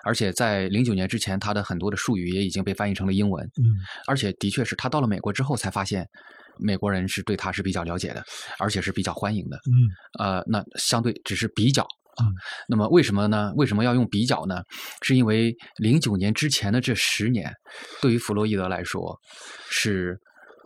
[0.04, 3.64] 而且在零九年之前，他的很多的术语也已经被翻译成了英文，嗯
[4.06, 6.08] 而且的确是他到了美国之后才发现。
[6.56, 8.22] 美国人是对他是比较了解的，
[8.60, 9.56] 而且是比较欢迎的。
[9.66, 9.74] 嗯
[10.20, 12.30] 呃，那相对只是比较啊嗯。
[12.68, 13.52] 那么为什么呢？
[13.56, 14.62] 为什么要用比较呢？
[15.02, 17.52] 是因为零九年之前的这十年，
[18.00, 19.20] 对于弗洛伊德来说
[19.68, 20.16] 是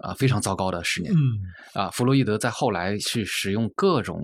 [0.03, 1.19] 啊、非常糟糕的十年嗯
[1.73, 1.89] 啊。
[1.89, 4.21] 弗洛伊德在后来是使用各种。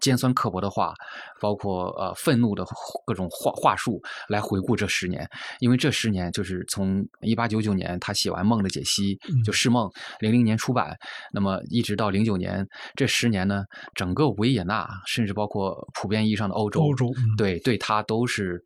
[0.00, 0.94] 尖酸刻薄的话，
[1.40, 2.64] 包括呃愤怒的
[3.06, 5.28] 各种话话术来回顾这十年，
[5.60, 9.86] 因为这十年就是从一八九九年他写完《梦的解析》嗯就《释梦》，
[10.20, 10.96] 零零年出版，
[11.32, 18.62] 那么一直到零九年这十年呢，整个维也纳，甚至包括普遍意义上的欧洲，欧洲嗯对对他都是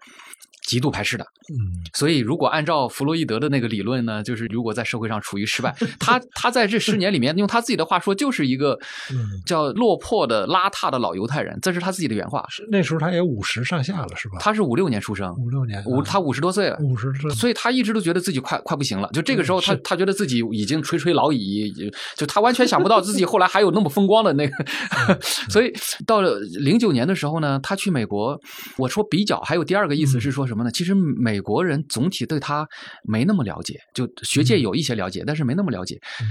[0.66, 1.24] 极度排斥的。
[1.52, 8.78] 嗯所以，如果按照弗洛伊德的那个理论呢，就是如果在社会上处于失败，他他在这十年里面，用他自己的话说，就是一个
[9.10, 12.46] 嗯叫落魄的、邋遢的老犹太人，这是他自己的原话。
[12.62, 14.38] 是那时候他也五十上下了是吧？
[14.40, 16.76] 他是五六年出生，五六年啊五他五十多岁了。
[16.80, 21.72] 五十所以他一直都觉得自己快快不行了，就这个时候他他觉得自己已经垂垂老矣，
[22.16, 24.54] 就他完全想不到自己后来还有那么风光的那个，
[25.08, 25.18] 嗯
[25.50, 25.72] 所以
[26.06, 28.38] 到了零九年的时候呢，他去美国，
[28.78, 30.70] 我说比较，还有第二个意思嗯是说什么呢？
[30.70, 32.66] 其实美国人总体对他
[33.02, 35.98] 没那么了解，就学界有一些了解，但是没那么了解。
[36.20, 36.26] 嗯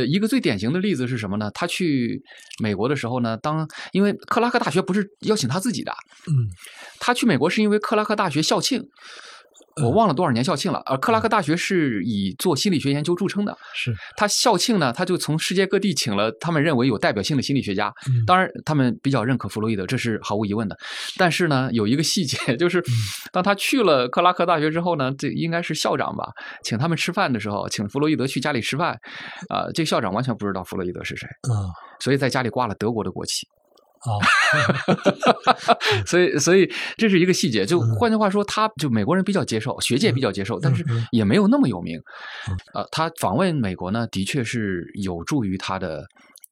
[0.00, 1.50] 呃，一个最典型的例子是什么呢？
[1.54, 2.20] 他去
[2.62, 5.92] 美国的时候呢，当因为克拉克大学不是邀请他自己的，
[6.26, 6.50] 嗯。
[6.98, 8.82] 他去美国是因为克拉克大学校庆，
[9.82, 10.82] 我嗯忘了多少年校庆了。
[10.84, 13.94] 呃克拉克大学是以做心理学研究著称的，是。
[14.16, 17.90] 他校庆呢，他就从世界各地请了他们认为有代表性的心理学家。
[18.08, 18.24] 嗯。
[18.26, 20.76] 当然，他们比较认可弗洛伊德，这是毫无疑问的。
[21.16, 22.84] 但是呢，有一个细节， 就是
[23.32, 26.28] 当他去了克拉克大学之后呢，这应该是校长吧，
[26.62, 28.92] 请他们吃饭的时候，请弗洛伊德去家里吃饭，
[29.48, 33.46] 啊、这个校长完全不知道弗洛伊德是谁，啊所以在家里挂了德国的国旗。
[34.00, 34.10] 啊
[36.06, 37.66] 所以，所以这是一个细节。
[37.66, 41.98] 就嗯换句话说，他就美国人比较接受，学界比较接受，但是嗯也没有那么有名
[42.48, 42.56] 嗯。
[42.74, 46.06] 呃，他访问美国呢，的确是有助于他的。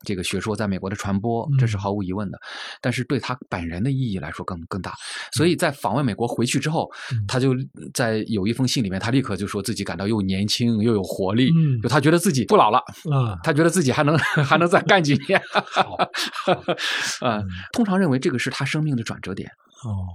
[0.04, 1.78] 这个学说在美国的传播，这是嗯。
[1.78, 2.38] 毫无疑问的，
[2.80, 4.92] 但是对他本人的意义来说更更大。
[5.32, 7.24] 所以在访问美国回去之后，嗯。
[7.26, 7.54] 他就
[7.94, 12.78] 在有一封信里面，他立刻就说自己感到又年轻又有活力，嗯就他觉得自己不老了，
[13.12, 13.38] 啊。
[13.42, 15.40] 他觉得自己还能还能再干几年。
[15.52, 15.96] 好
[17.26, 19.48] 啊、通常认为这个是他生命的转折点。
[19.84, 20.06] 哦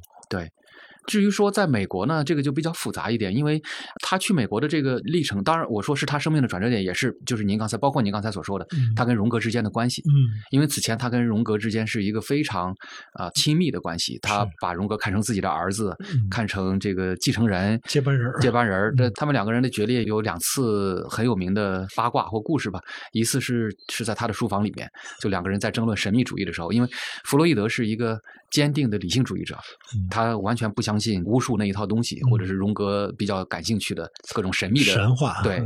[1.08, 3.62] 至于说在美国呢，这个就比较复杂一点，因为
[4.02, 10.02] 他去美国的这个历程，当然我说是他生命的转折点，也是就是您刚才包括您刚才所说的，嗯他跟荣格之间的关系。
[10.02, 10.12] 嗯
[10.52, 12.76] 因为此前他跟荣格之间是一个非常
[13.14, 17.80] 啊、亲密的关系，他把荣格看成自己的儿子，嗯看成这个继承人。
[17.88, 22.80] 接班人接班人儿，这嗯他们两个人的决裂有两次很有名的八卦或故事吧。
[23.12, 24.90] 一次是是在他的书房里面，
[25.22, 26.88] 就两个人在争论神秘主义的时候，因为
[27.26, 28.20] 弗洛伊德是一个
[28.54, 29.58] 坚定的理性主义者，
[29.96, 30.08] 嗯。
[30.10, 35.60] 他完全不相信巫术那一套东西，或者是荣格比较感兴趣的各种神秘的神话对，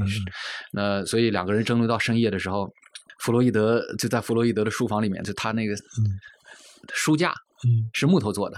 [0.71, 2.67] 那所以两个人争论到深夜的时候，
[3.19, 5.76] 弗洛伊德就在弗洛伊德的书房里面，就他那个
[6.93, 7.34] 书架
[7.65, 7.89] 嗯。
[7.93, 8.58] 是木头做的。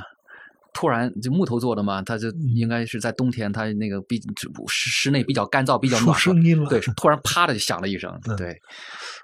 [0.72, 2.56] 突然就木头做的嘛，他就嗯。
[2.56, 4.22] 应该是在冬天，他那个比
[4.68, 6.20] 室室内比较干燥，比较出暖和。
[6.20, 8.36] 声音了对，突然啪的就响了一声，嗯。
[8.36, 8.56] 对，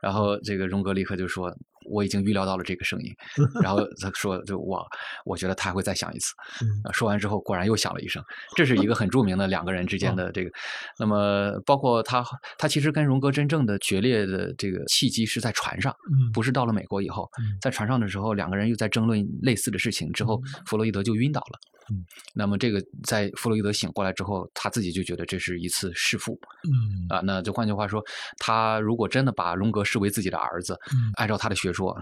[0.01, 1.55] 然后这个荣格立刻就说
[1.89, 3.13] ：“我已经预料到了这个声音。
[3.61, 4.85] ”然后他说：“就我，
[5.25, 6.33] 我觉得他还会再响一次。
[6.93, 8.23] 说完之后，果然又响了一声。
[8.55, 10.51] 这是一个很著名的两个人之哦间的这个。
[10.99, 12.23] 那么，包括他，
[12.57, 21.59] 他其实跟荣格真正的决裂的这个契机是在船上，嗯不是到了美国以后嗯，在船上的时候，两个人又在争论类似的事情，之后弗洛伊德就晕倒了。
[21.91, 27.21] 嗯，那么这个在弗洛伊德醒过来之后，他自己就觉得这是一次弑父嗯啊。
[27.23, 28.03] 那就换句话说，
[28.39, 31.95] 他如果真的把荣格视为自己的儿子，嗯按照他的学说，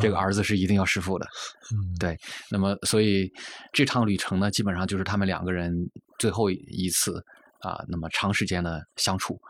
[0.00, 1.26] 这个啊儿子是一定要弑父的。
[1.72, 2.16] 嗯对，
[2.50, 3.30] 那么所以
[3.72, 5.74] 这趟旅程呢，基本上就是他们两个人
[6.18, 7.22] 最后一次
[7.60, 9.40] 啊，那么长时间的相处。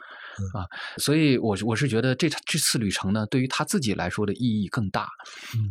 [0.55, 0.67] 啊，
[0.99, 5.09] 所以我我是觉得这这次旅程呢，对于他自己来说的意义更大，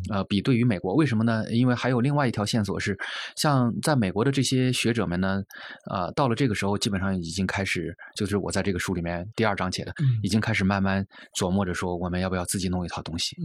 [0.10, 1.43] 呃，比对于美国，为什么呢？
[1.51, 2.97] 因为还有另外一条线索是，
[3.36, 5.41] 像在美国的这些学者们呢，
[5.89, 11.06] 呃，到了这个时候，基本上已经开始，就是我在这个书里面第二章写的，已经开始慢慢
[11.38, 13.36] 琢磨着说，我们要不要自己弄一套东西？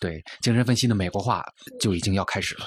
[0.00, 1.44] 对，精神分析的美国化
[1.80, 2.66] 就已经要开始了，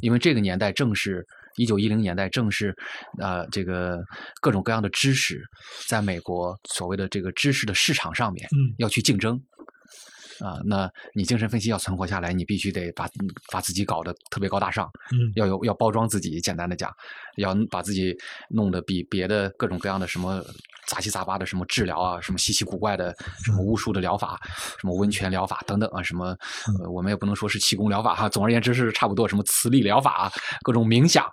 [0.00, 1.26] 因为这个年代正是。
[1.56, 2.74] 一九一零年代，正是，
[3.18, 4.02] 呃，这个
[4.40, 5.42] 各种各样的知识，
[5.86, 9.40] 在美国所谓的这个知识的市场上面，要去竞争。
[10.42, 13.08] 啊，那你精神分析要存活下来，你必须得把
[13.52, 16.92] 把自己搞得特别高大上，嗯，要有要包装自己，简单的讲，
[17.36, 18.16] 要把自己
[18.48, 20.44] 弄得比别的各种各样的什么
[20.88, 24.40] 杂七杂八的什么治疗啊，什么稀奇古怪的什么巫术的疗法，
[24.80, 26.36] 什么温泉疗法等等啊，什么
[26.92, 31.24] 我们也不能说是气功疗法哈，总而言之是差不多什么磁力疗法，各种冥想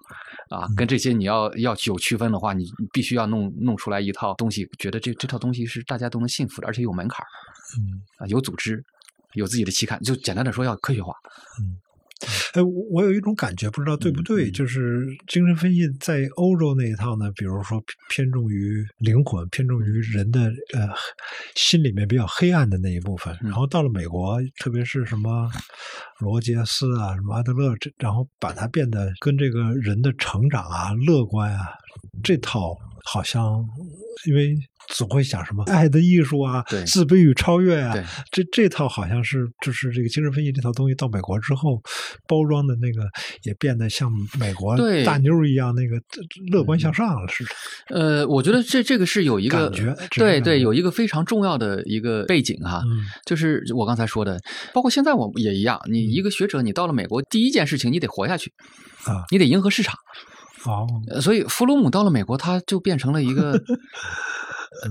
[0.50, 7.26] 啊，跟这些你要要有区分的话，你必须要弄弄出来一套东西，觉得这这套东西是大家都能信服的，而且有门槛
[7.76, 8.84] 嗯啊，有组织。
[9.34, 11.14] 有自己的期刊，就简单的说，要科学化。
[11.62, 11.78] 嗯，
[12.54, 12.62] 哎，
[12.92, 20.42] 我有一种感觉，不知道对不对，就是精神分析在欧洲那一套呢，比如说偏重于灵魂，偏重于人的
[20.74, 20.90] 呃
[21.56, 23.38] 心里面比较黑暗的那一部分。
[23.42, 25.50] 然后到了美国，特别是什么
[26.20, 31.68] 罗杰斯啊，什么阿德勒，这然后把它变得跟这个人的成长啊、乐观啊
[32.24, 33.64] 这套，好像
[34.26, 34.56] 因为。
[34.96, 37.94] 总会想什么爱的艺术啊，自卑与超越啊，
[38.32, 41.80] 这这套好像是就是这个精神分析这套东西到美国之后，
[42.28, 43.04] 包装的那个
[43.44, 46.02] 也变得像美国大妞一样那个
[46.52, 47.52] 乐观向上了似的。
[47.96, 52.82] 呃，我觉得这这个是有一个感觉，对对，有一个非常重要的一个背景哈，
[53.28, 54.42] 就是我刚才说的，
[54.74, 58.52] 包括现在我也一样，你一个学者，你到了美国，第一件事情你得活下去
[59.06, 59.96] 啊，你得迎合市场。
[60.66, 60.88] 哦，
[61.22, 63.62] 所以弗洛姆到了美国，他就变成了一个。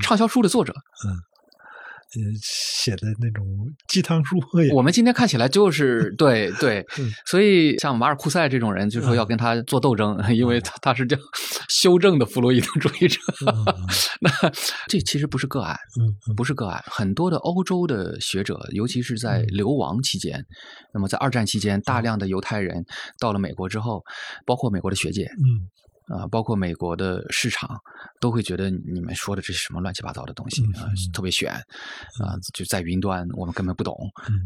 [0.03, 0.75] 畅销书的作者，
[1.07, 1.17] 嗯，
[2.15, 3.45] 呃，写的那种
[3.87, 4.37] 鸡汤书，
[4.75, 6.83] 我们今天看起来就是 对对，
[7.27, 11.19] 所以像马尔库塞这种人，就说要跟他做斗争，因为他他是叫
[11.69, 13.21] 修正的弗洛伊德主义者。
[14.23, 14.31] 那
[14.89, 20.43] 这其实不是个案，嗯，不是个案，很多的欧洲的学者，尤其是在流亡期间，
[20.95, 22.87] 那么在二战期间，大量的犹太人
[23.21, 24.03] 到了美国之后，
[24.47, 25.69] 包括美国的学界，嗯。
[26.09, 27.79] 啊，包括美国的市场
[28.19, 33.95] 都会觉得你们说的这是什么乱七八糟的东西啊，特别玄啊，就在云端，我们根本不懂，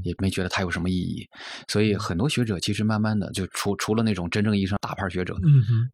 [0.02, 1.24] 也没觉得它有什么意义。
[1.68, 5.36] 所以很多学者其实慢慢的就除除了那种真正意义上大牌学者，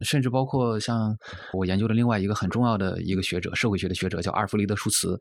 [0.00, 1.14] 甚至包括像
[1.52, 5.20] 我研究的另外一个很重要的一个学者，社会学的学者叫阿尔弗雷德舒茨，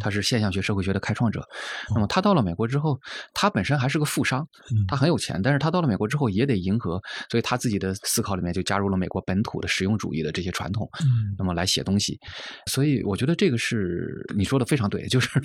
[0.00, 1.46] 他是现象学社会学的开创者。
[1.94, 3.00] 那么他到了美国之后，
[3.32, 4.44] 他本身还是个富商，
[4.88, 9.83] 他很有钱，但是他到了美国之后也得迎合，所以他自己的思考里面就加入了美国本土的实。
[9.84, 12.18] 实用主义的这些传统，嗯，那么来写东西，
[12.66, 15.38] 所以我觉得这个是你说的非常对， 就是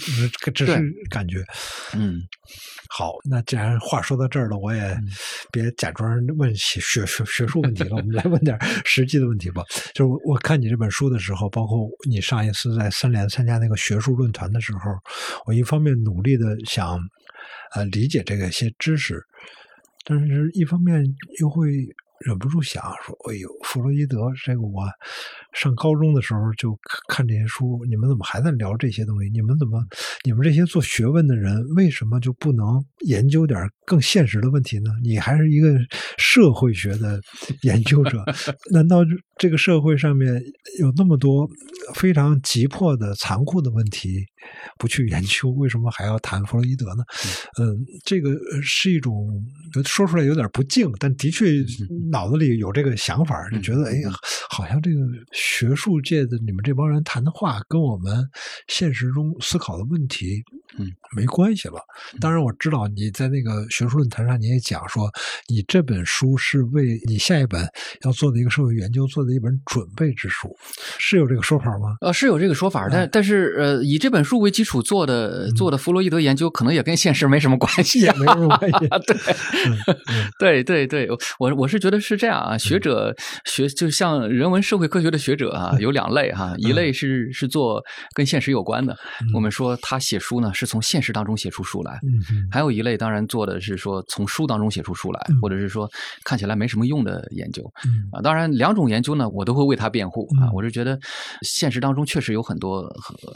[0.54, 1.43] 只是感觉，
[1.93, 2.21] 嗯，
[2.89, 4.97] 好，那既然话说到这儿了，我也
[5.52, 9.62] 别假装问学学学术问题了， 我们来问点实际的问题吧。
[9.93, 14.80] 就是我看你这本书的时候，包括你上一次在三联参加那个学术论坛的时候，
[15.45, 16.99] 我一方面努力的想
[17.75, 19.21] 呃理解这个些知识，
[20.06, 21.04] 但是一方面
[21.39, 21.67] 又会。
[22.25, 24.84] 忍不住想说：“哎呦，弗洛伊德，这个我
[25.53, 29.29] 上高中的时候就看这些书，你们怎么还在聊这些东西？
[29.29, 29.83] 你们怎么，
[30.23, 34.89] 你们这些做学问的人，为什么就不能研究点更现实的问题呢？
[35.03, 35.75] 你还是一个
[36.17, 37.19] 社会学的
[37.63, 38.23] 研究者，
[38.71, 38.97] 难道
[39.38, 40.41] 这个社会上面
[40.79, 41.49] 有那么多
[41.95, 44.23] 非常急迫的、残酷的问题
[44.77, 45.49] 不去研究？
[45.51, 47.03] 为什么还要谈弗洛伊德呢？
[47.59, 48.29] 嗯，这个
[48.62, 49.27] 是一种
[49.85, 51.49] 说出来有点不敬，但的确。”
[52.12, 53.95] 脑子里有这个想法，就觉得哎，
[54.49, 54.99] 好像这个
[55.49, 58.23] 学术界的你们这帮人谈的话，跟我们
[58.67, 60.43] 现实中思考的问题。
[60.77, 61.82] 嗯，没关系了。
[62.21, 65.12] 当然，我知道你在那个学术论坛上，你也讲说，
[65.47, 67.67] 你这本书是为你下一本
[68.03, 70.55] 要做的一个社会研究做的一本准备之书，
[70.99, 71.97] 是有这个说法吗？
[72.01, 78.88] 呃，是有这个说法，但但是呃，以这本书为基础做的做的弗洛伊德研究，可能也跟现实没什么关系，也没什么关系。
[80.38, 82.55] 对，对，对，对，我我是觉得是这样啊。
[82.55, 88.95] 学者学就像人文社会科学的学者啊，有两类哈，一类是是做跟现实有关的，
[89.34, 90.53] 我们说他写书呢。
[90.60, 91.99] 是从现实当中写出书来，
[92.51, 95.89] 还有一类当然做的是说从书当中写出书来，或者是说
[96.23, 97.63] 看起来没什么用的研究，
[98.12, 100.99] 啊，当然两种研究呢，我都会为他辩护啊，我是觉得
[101.41, 102.88] 现实当中确实有很多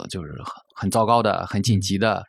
[0.08, 0.32] 就是
[0.74, 2.22] 很糟糕的、很紧急的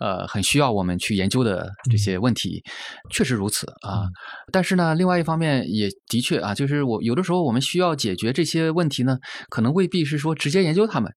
[0.00, 2.62] 呃很需要我们去研究的这些问题，
[3.10, 4.06] 确实如此啊。
[4.52, 9.18] 但是呢，另外一方面也的确啊，就是我有的时候我们需要解决这些问题呢，
[9.48, 11.12] 可能未必是说直接研究它们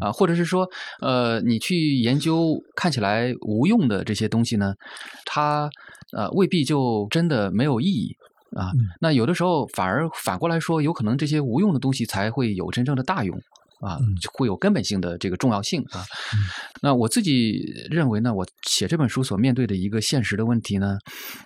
[0.00, 0.68] 啊，或者是说
[1.00, 4.74] 呃，你去研究看起来无用的这些东西呢，
[5.24, 5.70] 它
[6.16, 8.16] 呃未必就真的没有意义。
[8.56, 8.70] 啊，
[9.00, 13.36] 那有的时候反而反过来说，有可能这些无用的东西才会有真正的大用
[13.84, 13.98] 啊，
[14.32, 16.04] 会有根本性的这个重要性啊。
[16.82, 17.58] 那我自己
[17.90, 20.96] 认为呢，我写这本书所面对的一个现实的问题呢，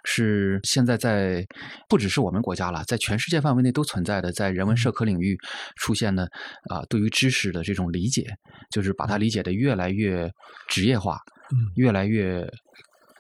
[0.05, 1.45] 是现在在
[1.89, 5.37] 不只是我们国家了，在全世界范围内都存在的，在人文社科领域
[5.77, 6.25] 出现的
[6.71, 8.27] 啊，对于知识的这种理解，
[8.71, 10.31] 就是把它理解的越来越
[10.69, 11.19] 职业化，
[11.75, 12.49] 越来越。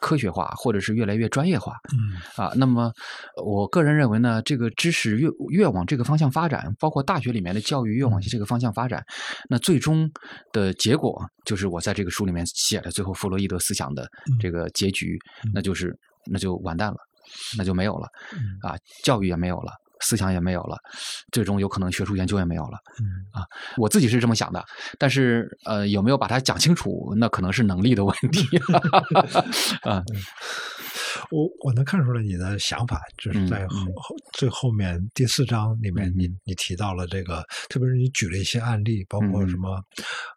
[0.01, 2.19] 科学化，或者是越来越专业化，嗯。
[2.37, 2.93] 啊，那么
[3.45, 9.05] 我个人认为呢，这个知识越越往这个方向发展，包括大学里面的教育越往这个方向发展，
[9.49, 10.11] 那最终
[10.53, 14.09] 的结果就是我在这个书里面写的最后弗洛伊德思想的
[14.41, 15.19] 这个结局，
[15.53, 15.97] 那就是
[16.27, 16.97] 那就完蛋了，
[17.57, 18.09] 那就没有了，
[18.63, 19.73] 啊，教育也没有了。
[20.01, 20.79] 思想也没有了，
[21.33, 22.79] 最终有可能学术研究也没有了。
[23.01, 23.47] 嗯啊，
[23.77, 24.65] 我自己是这么想的，
[24.99, 28.59] 但是呃，有没有把它讲清楚，那可能是能力的问题。
[29.83, 30.03] 啊，
[31.31, 39.83] 我我能看出来你的想法，就是在后后最后面第四章里面，你你提到了这个，特别是你举了一些案例，包括什么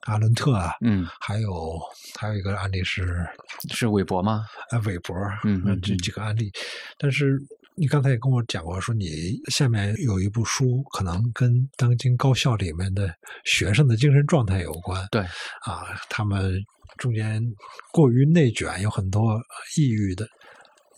[0.02, 1.80] 阿伦特啊，嗯，还有
[2.20, 3.28] 还有一个案例是
[3.70, 4.46] 是韦伯吗？
[4.70, 6.52] 啊，韦伯，嗯，这几个案例，
[6.98, 7.40] 但是。
[7.82, 9.08] 你刚才也跟我讲过，说你
[9.50, 13.12] 下面有一部书，可能跟当今高校里面的
[13.44, 15.04] 学生的精神状态有关。
[15.10, 15.20] 对，
[15.64, 16.54] 啊，他们
[17.00, 17.42] 中间
[17.92, 19.42] 过于内卷，有很多
[19.76, 20.28] 抑郁的。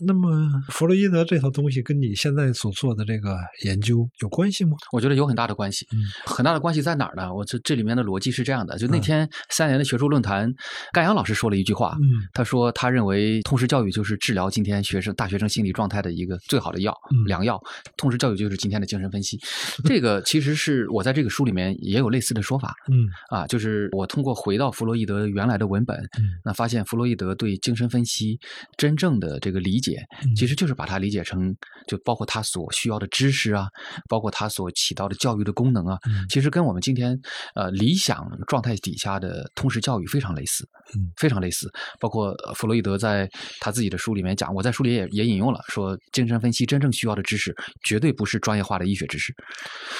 [0.00, 4.76] 那么，弗洛伊德这套东西跟你现在所做的这个研究有关系吗？
[4.92, 5.86] 我觉得有很大的关系。
[5.92, 7.32] 嗯，很大的关系在哪儿呢？
[7.32, 10.52] 我这这里面的逻辑是这样的：就那天三联的学术论坛，
[10.92, 11.96] 盖阳老师说了一句话。
[12.02, 16.92] 嗯，他说他认为通识教育就是治疗今天学生大学生心理状态的一个最好的药
[17.26, 17.62] 良药。
[17.96, 19.38] 通识教育就是今天的精神分析。
[19.84, 22.74] 这个其实是我在这个书里面也有类似的说法。
[22.90, 25.96] 嗯，啊，就是我通过回到弗洛伊德原来的文本，
[26.44, 28.40] 那发现弗洛伊德对精神分析
[28.76, 30.02] 真正的这个理解。
[30.36, 31.54] 其实就是把它理解成，
[31.86, 33.68] 就包括它所需要的知识啊，
[34.08, 37.20] 包括它所起到的教育的功能啊，其实跟我们今天
[37.54, 41.70] 呃理想状态底下的通识教育非常类似，嗯，非常类似。
[42.00, 43.28] 包括弗洛伊德在
[43.60, 47.54] 他自己的书里面讲，我在书里也也引用了，说精神分析真正需要的知识，
[47.84, 49.32] 绝对不是专业化的医学知识，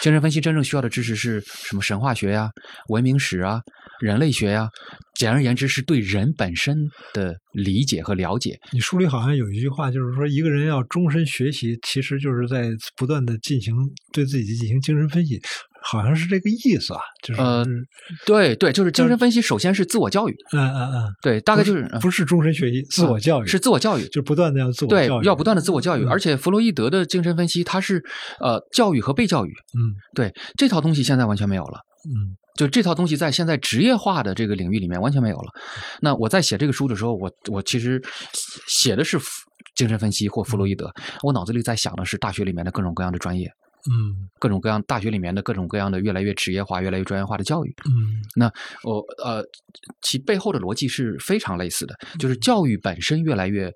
[0.03, 1.81] 精神分析真正需要的知识是什么？
[1.81, 2.51] 神话学呀，
[2.89, 3.61] 文明史啊。
[4.01, 4.69] 人类学呀，
[5.15, 6.77] 简而言之，是对人本身
[7.13, 8.59] 的理解和了解。
[8.73, 13.73] 你书里好像有一句话，就是说，一个人要终身学习，其实就是在不断的进行
[14.13, 15.41] 对自己进行精神分析，
[15.85, 17.01] 好像是这个意思啊。
[17.23, 17.65] 就是呃，
[18.27, 20.37] 对对，就是精神分析，首先是自我教育。
[20.53, 26.05] 嗯嗯嗯，对，大概就是不是终身学习，自我教育是自我教育，就不断的要自我对，教育，要不断的自我教育。
[26.07, 28.03] 而且弗洛伊德的精神分析，它是
[28.41, 29.51] 呃教育和被教育。
[29.51, 31.81] 嗯，对，这套东西现在完全没有了。
[32.07, 32.37] 嗯。
[32.57, 35.51] 就这套东西在现在职业化的这个领域里面完全没有了。
[36.01, 38.01] 那我在写这个书的时候，我我其实
[38.69, 39.19] 写的是
[39.75, 40.89] 精神分析或弗洛伊德，
[41.25, 43.51] 我脑子里在想的是大学里面的各种各样的专业，
[43.91, 48.51] 嗯，各种各样大学里面的各种各样的越来越职业化、越来越专业化的教育，嗯，那
[48.83, 49.45] 我呃，
[50.01, 53.73] 其背后的逻辑是非常类似的，就是教育本身越来越。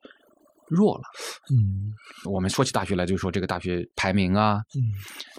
[0.68, 1.02] 弱了，
[1.50, 1.92] 嗯，
[2.30, 4.82] 我们说起大学来，就是说这个大学排名啊，嗯，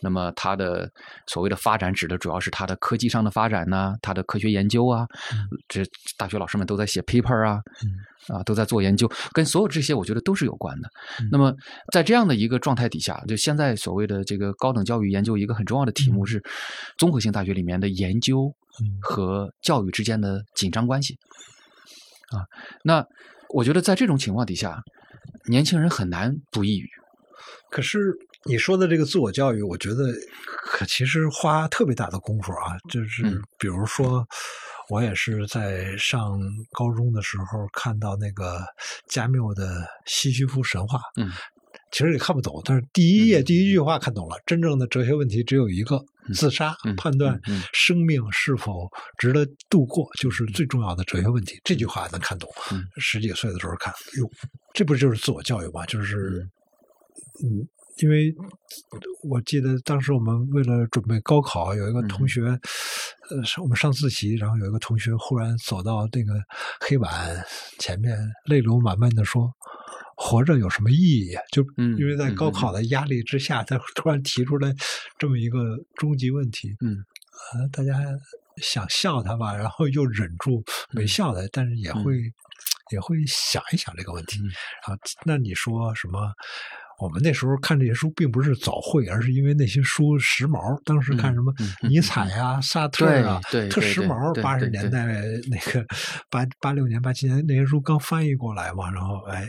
[0.01, 0.89] 那么它的
[1.27, 5.07] 所谓的发展指的主要是它的科技上的发展呢，它的科学研究啊，
[5.67, 5.84] 这
[6.17, 7.89] 大学老师们都在写 paper 啊，嗯。
[8.27, 10.89] 啊，都在做研究，跟所有这些我觉得都是有关的。
[11.32, 11.55] 那么
[11.93, 16.43] 在这样的一个状态底下，就现在所谓的这个高等教育研究一个很重要的题目是
[16.97, 18.53] 综合性大学里面的研究
[19.01, 21.17] 和教育之间的紧张关系。
[22.30, 22.43] 啊，
[22.84, 23.03] 那
[23.51, 24.80] 我觉得在这种情况底下。
[25.45, 26.89] 年轻人很难不抑郁，
[27.70, 27.99] 可是
[28.45, 30.13] 你说的这个自我教育，我觉得
[30.45, 32.78] 可其实花特别大的功夫啊。
[32.89, 33.24] 就是
[33.57, 34.26] 比如说，
[34.89, 36.39] 我也是在上
[36.72, 38.63] 高中的时候看到那个
[39.07, 41.32] 加缪的《西西弗神话》，嗯，
[41.91, 44.38] 其实也看不懂，但是第一页第一句话看懂了。
[44.45, 46.01] 真正的哲学问题只有一个：
[46.34, 46.75] 自杀。
[46.97, 47.39] 判断
[47.73, 51.59] 生命是否值得度过，就是最重要的哲学问题。
[51.63, 52.49] 这句话能看懂。
[52.97, 54.30] 十几岁的时候看，哟。
[54.73, 55.86] 这不就是自我教育吗？
[55.88, 56.47] 就是，
[57.43, 57.67] 嗯，
[57.97, 58.34] 因为
[59.27, 66.34] 我记得当时我们为了准备高考，有一个同学，呃，我们上自习，然后有一个同学忽然走到那个
[66.80, 67.43] 黑板
[67.80, 68.15] 前面，
[68.45, 69.51] 泪流满面的说
[70.20, 71.65] ：“活着有什么意义？”就
[71.97, 74.76] 因为在高考的压力之下，他突然提出来
[75.17, 76.76] 这么一个终极问题。
[76.82, 76.97] 嗯，
[77.53, 77.93] 啊，大家
[78.57, 82.32] 想笑他吧，然后又忍住没笑他，但是也会。
[82.91, 84.39] 也会想一想这个问题。
[84.39, 84.49] 嗯
[84.88, 86.34] 啊，那你说什么？
[86.99, 90.79] 我们那时候看这些书，并不是早会，而是因为那些书时髦。
[90.83, 93.39] 当时看什么尼采呀、萨特啊，
[93.69, 94.33] 特时髦。
[94.41, 95.05] 八十年代
[95.49, 95.85] 那个
[96.29, 99.47] 八八六年、八七年那些书刚翻译过来嘛，然后哎，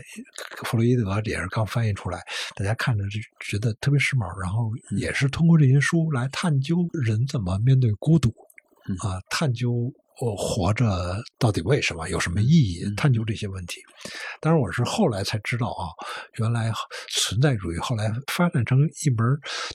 [0.63, 2.19] 弗洛伊德也是刚翻译出来，
[2.55, 4.25] 大家看着就觉得特别时髦。
[4.41, 8.33] 然后嗯也是通过这些书来探究人怎么面对孤独，
[8.87, 9.93] 嗯啊，探究。
[10.21, 10.85] 我活着
[11.39, 12.07] 到底为什么？
[12.09, 12.83] 有什么意义？
[12.85, 13.81] 嗯探究这些问题。
[14.39, 15.89] 当然，我是后来才知道啊，
[16.37, 16.71] 原来
[17.09, 19.25] 存在主义后来发展成一门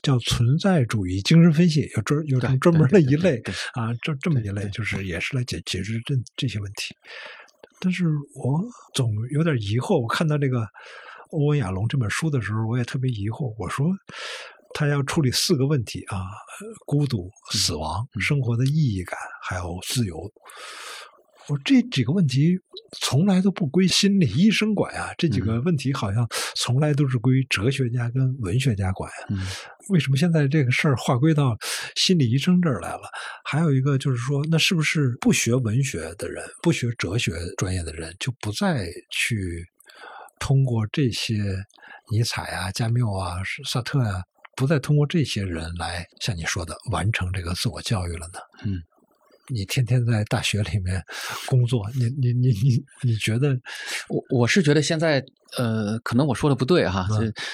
[0.01, 3.41] 叫存在主义精神分析，有专有对专门的一类
[3.73, 6.95] 啊，这这么一类，就是也是来解解释这这些问题。
[7.81, 10.65] 但是我总有点疑惑，我看到这个
[11.31, 13.53] 欧文亚龙这本书的时候，我也特别疑惑。
[13.59, 13.85] 我说
[14.73, 16.21] 他要处理四个问题啊：
[16.85, 20.31] 孤独、死亡、嗯生活的意义感，还有自由。
[21.49, 22.59] 我这几个问题
[22.99, 29.25] 从来都不归心理医生管啊，这几个问题好像从来都是归哲学家跟文学家管啊。
[29.29, 29.47] 嗯
[29.89, 31.57] 为什么现在这个事儿划归到
[31.95, 33.03] 心理医生这儿来了？
[33.45, 39.65] 还有一个就是说，那是不是不学文学的人、不学哲学专业的人，就不再去
[40.39, 41.35] 通过这些
[42.11, 44.21] 尼采啊、加缪啊、萨特啊，
[44.57, 48.39] 不再通过这些人来像你说的完成这个自我教育了呢？
[48.65, 48.81] 嗯，
[49.49, 51.01] 你天天在大学里面
[51.45, 53.55] 工作，你你你你你觉得？
[54.09, 55.23] 我我是觉得现在
[55.57, 57.07] 呃，可能我说的不对哈，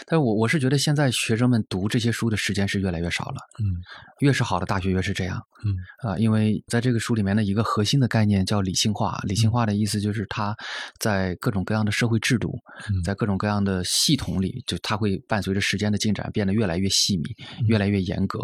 [0.08, 3.78] 但是我我是觉得现在学生们读这些书的时间是越来越少了，嗯
[4.20, 5.41] 越是好的大学越是这样。
[5.66, 9.18] 嗯啊，因为在这个书里面的一个核心的概念叫理性化。
[9.24, 10.56] 理性化的意思就是它
[11.00, 12.58] 在各种各样的社会制度，
[12.89, 17.24] 嗯在各种各样的系统里，就它会伴随着时间的进展变得越来越细密，
[17.60, 18.39] 嗯越来越严格。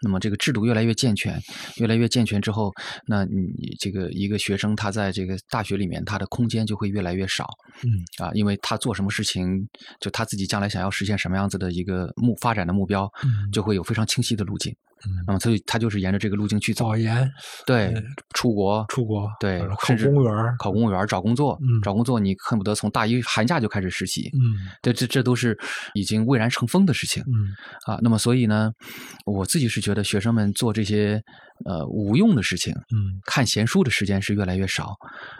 [0.00, 1.38] 那么这个制度越来越健全，
[1.76, 2.72] 越来越健全之后，
[3.06, 7.46] 那你这个一个学生他在这个大学里面，他的空间就会越来越少。
[7.82, 9.66] 嗯啊，因为他做什么事情，
[9.98, 14.76] 就他自己将来想要实现什么样子的一个目发展的目标，嗯就会有非常清晰的路径。
[15.06, 16.84] 嗯，那么，所以他就是沿着这个路径去走。
[16.84, 17.32] 保研
[17.64, 24.28] 对嗯，出国，出国，对，考公务员，考公务员、找工作，嗯找工作，你恨不得从大一寒假就开始实习。
[24.34, 25.58] 嗯这这这都是
[25.94, 27.32] 已经蔚然成风的事情嗯
[27.86, 27.98] 啊。
[28.02, 28.70] 那么，所以呢，
[29.24, 31.18] 我自己是觉得学生们做这些
[31.64, 34.94] 呃无用的事情，嗯看闲书的时间是越来越少，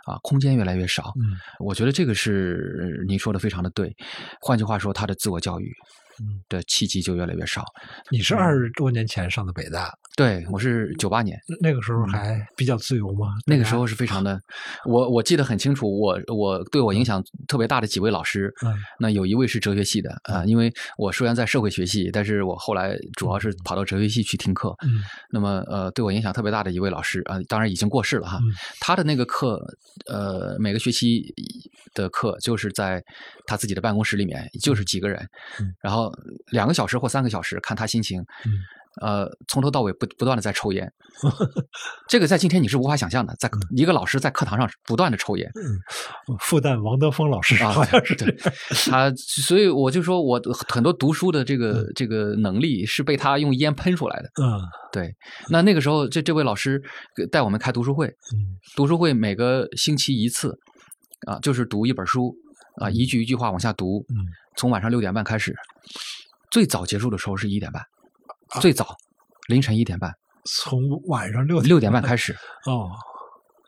[0.06, 1.12] 啊，空间越来越少。
[1.20, 3.94] 嗯我觉得这个是您说的非常的对。
[4.40, 6.03] 换句话说，他的自我教育嗯，
[6.48, 7.64] 的契机就越来越少。
[8.10, 13.34] 你是二十多年前上的北大，对我是九八年，那个时候还比较自由吗？
[13.46, 14.24] 那个时候是非常。
[14.24, 14.40] 的，
[14.86, 18.74] 我我记得很清楚，我我对我影响特别大的几位老师，嗯。
[18.98, 24.74] 那有一位是哲学系的啊、因为我虽然在社会学系，但是我后来主要是跑到哲学系去听课。
[24.82, 25.02] 嗯。
[25.30, 28.38] 那么呃，对我影响特别大的一位老师啊、当然已经过世了哈。
[28.38, 28.44] 嗯。
[28.80, 29.60] 他的那个课，
[30.06, 31.22] 呃，每个学期
[31.92, 33.02] 的课就是在
[33.46, 35.20] 他自己的办公室里面，就是几个人，
[35.60, 35.74] 嗯。
[35.82, 36.03] 然后
[36.48, 38.52] 两个小时或三个小时，看他心情，嗯。
[39.02, 40.88] 呃，从头到尾不不断的在抽烟，
[42.08, 45.50] 这个在今天你是无法想象的，在一个老师在课堂上不断的抽烟。
[45.56, 48.32] 嗯，复旦王德峰老师啊，好像是对
[48.88, 54.30] 他，所以我就说我很多读书的这个这个能力是被他用烟喷出来的。
[54.40, 54.62] 嗯。
[54.92, 55.12] 对，
[55.48, 56.80] 那那个时候这这位老师
[57.32, 58.54] 带我们开读书会，嗯。
[58.76, 60.56] 读书会每个星期一次，
[61.26, 62.32] 啊，就是读一本书，
[62.76, 64.14] 啊，一句一句话往下读，嗯
[64.56, 65.54] 从晚上六点半开始，
[66.50, 67.82] 最早结束的时候是一点半，
[68.48, 68.96] 啊最早
[69.48, 72.34] 凌晨一点半，从晚上六六点半开始。
[72.66, 72.90] 哦，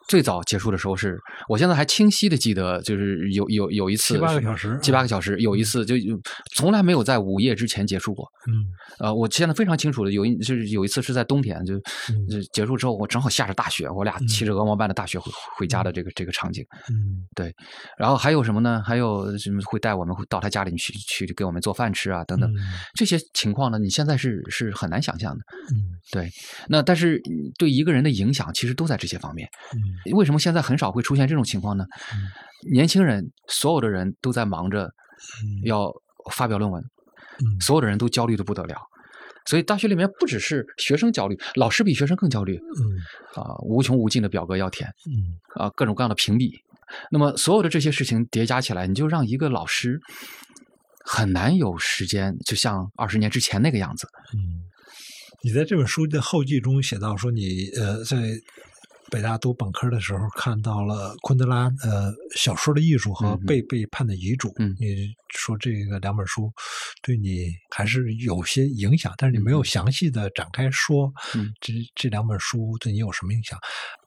[0.08, 6.20] 最早结束的时候是，我现在还清晰的记得，就是有有有一次七八个小时七八个小时，有一次就就
[6.54, 8.26] 从来没有在午夜之前结束过。
[8.48, 8.64] 嗯
[8.98, 16.64] 呃，我现在非常清楚的，有一就是有一次是在冬天，就嗯就结束之后，我正好下着大雪，我俩骑着鹅毛般的大雪回回家的这个这个场景。
[16.90, 17.52] 嗯对
[17.98, 18.80] 然后还有什么呢？
[18.86, 22.48] 还有什么会带我们到他家里去去给我们做饭吃啊等等。
[22.52, 22.56] 嗯
[22.94, 25.44] 这些情况呢，你现在是是很难想象的。
[25.72, 26.30] 嗯对，
[26.68, 29.48] 那但是嗯对一个人的影响其实都在这些方面。
[29.74, 31.84] 嗯为什么现在很少会出现这种情况呢？
[32.12, 32.18] 嗯
[32.72, 35.92] 年轻人，所有的人都在忙着嗯要
[36.32, 38.76] 发表论文，嗯所有的人都焦虑的不得了。
[39.44, 46.50] 所以大学里面不只是学生焦虑，老师比学生更焦虑嗯啊、无穷无尽的表格要填嗯啊、各种各样的评比。
[47.12, 50.00] 那么所有的这些事情叠加起来，你就让一个老师
[51.04, 54.08] 很难有时间，就像二十年之前那个样子。
[54.34, 54.64] 嗯，
[55.44, 58.16] 你在这本书的后记中写到说你，呃在
[59.10, 66.52] 北大读本科的时候看到了昆德拉呃小说的艺术和被背叛的遗嘱，嗯你说这个两本书
[67.02, 73.58] 对你还是有些影响，但是你没有嗯详细的展开说，嗯这这两本书对你有什么影响？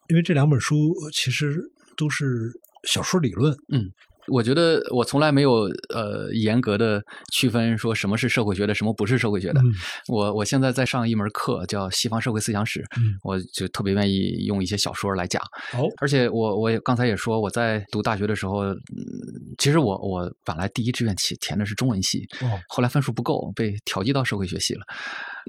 [0.10, 1.62] 因为这两本书其实
[1.96, 2.52] 都是
[2.84, 3.56] 小说理论。
[3.70, 3.92] 嗯。
[4.30, 7.02] 我觉得我从来没有呃严格的
[7.32, 9.62] 区分说什么是社会学的，什么不是社会学的。
[10.08, 12.84] 我我现在在上一门课叫西方社会思想史，
[13.24, 15.42] 我就特别愿意用一些小说来讲。
[15.74, 18.64] 哦，而且我我也刚才也说我在读大学的时候，
[19.58, 22.28] 其实我我本来第一志愿填填的是中文系，
[22.68, 24.82] 后来分数不够被调剂到社会学系了。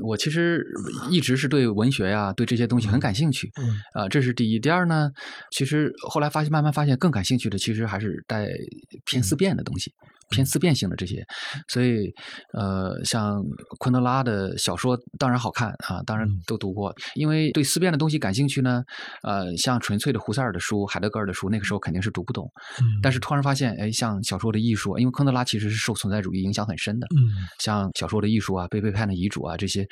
[0.02, 0.66] 我其实
[1.10, 3.50] 一直是对文学呀，对这些东西很感兴趣。
[3.60, 4.58] 嗯，啊，这是第一。
[4.58, 5.10] 第二呢，
[5.50, 8.48] 其实后来发现，慢慢发现更感兴趣的，其实还是带
[9.04, 9.92] 偏思辨的东西。
[10.30, 11.24] 偏思辨性的这些，
[11.68, 12.12] 所以
[12.52, 13.42] 呃，像
[13.78, 16.94] 昆德拉的小说当然好看啊，当然都读过。
[17.14, 18.82] 因为对思辨的东西感兴趣呢，
[19.22, 22.50] 呃，像纯粹的胡塞尔的书、海德格尔的书，那个时候肯定是读不懂。
[23.02, 27.06] 但是突然发现，哎，像小说的艺术，因为昆德拉其实是受存在主义影响很深的。
[27.16, 29.86] 嗯，像小说的艺术啊，被背叛的遗嘱啊这些，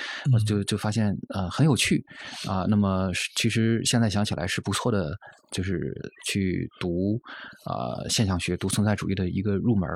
[0.46, 2.04] 就就发现呃很有趣
[2.46, 2.64] 啊。
[2.68, 5.10] 那么其实现在想起来是不错的，
[5.50, 5.94] 就是
[6.26, 7.20] 去读
[7.64, 9.88] 啊现象学、读存在主义的一个入门。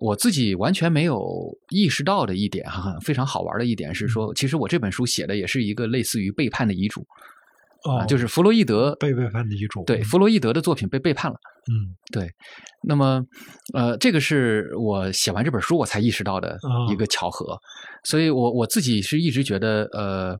[0.00, 7.06] 我自己完全没有意识到的一点哈，非常好玩的一点是说，其实我这本书写的也是一个类似于背叛的遗嘱，
[7.82, 11.38] 啊，就是弗洛伊德被背叛的遗嘱，对，弗洛伊德的作品被背叛了，
[11.70, 12.28] 嗯，对。
[12.84, 13.22] 那么，
[13.74, 16.58] 呃，这个是我写完这本书我才意识到的
[16.90, 17.56] 一个巧合，
[18.02, 20.36] 所以我我自己是一直觉得，呃，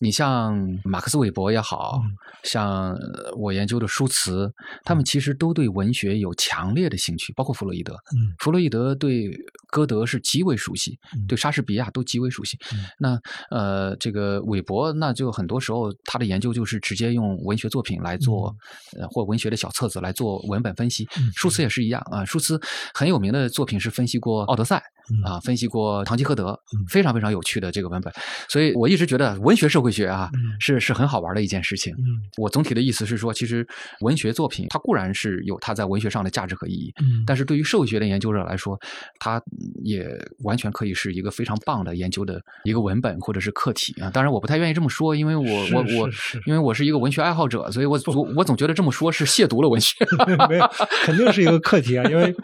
[0.00, 0.54] 你像
[0.84, 1.98] 马克思韦伯也好
[2.42, 2.94] 像
[3.38, 4.52] 我研究的舒茨，
[4.84, 7.94] 他们其实都对文学有强烈的兴趣，包括弗洛伊德。
[7.94, 9.30] 嗯，弗洛伊德对
[9.68, 12.58] 歌德是极为熟悉，对莎士比亚都极为熟悉。
[12.98, 13.18] 那
[13.50, 18.54] 呃，这个韦伯，那就很多时候他的研究就是直接用文学作品来做，
[19.00, 21.08] 呃，或文学的小册子来做文本分析。
[21.34, 21.86] 舒茨也是。
[21.86, 22.60] 一样啊，舒茨
[22.94, 24.76] 很有名的作品是分析过《奥德赛》
[25.24, 26.52] 啊，分析过《堂吉诃德》，
[26.88, 28.12] 非常非常有趣的这个文本。
[28.48, 30.28] 所以我一直觉得文学社会学啊，
[30.58, 31.94] 是是很好玩的一件事情。
[32.36, 33.66] 我总体的意思是说，其实
[34.00, 36.92] 文学作品它固然是有它在文学上的价值和意义，
[37.24, 38.76] 但是对于社会学的研究者来说，
[39.20, 39.40] 它
[39.84, 40.08] 也
[40.40, 44.10] 完全可以是一个非常棒的研究的一个文本或者是课题啊。
[44.10, 46.10] 当然，我不太愿意这么说，因为我我我，
[46.46, 49.94] 因为我是一个文学爱好者，所以我总我总觉得这么说是亵渎了文学。
[50.48, 50.68] 没有，
[51.04, 51.76] 肯定是一个课。
[51.76, 52.34] 课题啊，因为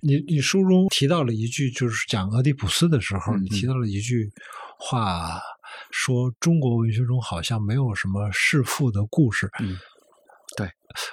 [0.00, 4.28] 你你书中提到了一句，就是讲俄狄浦斯的时候，你提到了一句
[4.78, 5.38] 话，
[5.90, 9.48] 说中国文学中好像没有什么弑父的故事。
[9.60, 9.76] 嗯，
[10.56, 10.68] 对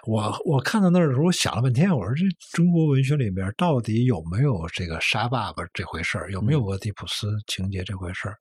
[0.08, 2.24] 我我看到那儿的时候，我想了半天，我说这
[2.56, 8.38] 中国文学里面到底有没有这个杀爸爸这回事儿，有没有俄狄浦斯情节这回事儿？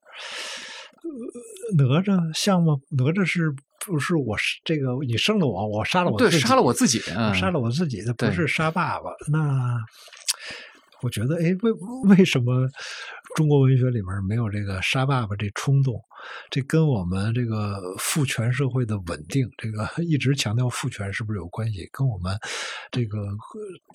[1.77, 2.75] 哪吒像吗？
[2.89, 4.95] 哪吒是不是我是这个？
[5.05, 9.11] 你生了我，我杀了我自己，杀了我自己，杀了我自己，的不是杀爸爸。
[9.31, 9.77] 那
[11.01, 11.71] 我觉得，哎，为
[12.15, 12.67] 为什么
[13.35, 15.99] 中国文学里面没有这个杀爸爸这冲动？
[16.49, 21.87] 这跟我们这个父权社会的稳定，这个 一直强调父权是不是有关系？
[21.91, 22.37] 跟我们
[22.91, 23.17] 这个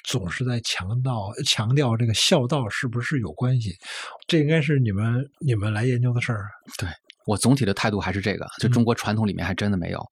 [0.04, 3.74] 总是在强调强调这个孝道是不是有关系？
[4.28, 6.46] 这应该是你们你们来研究的事儿。
[6.78, 6.88] 对。
[7.26, 10.04] 我总体的态度还是这个，就中国传统里面还真的没有。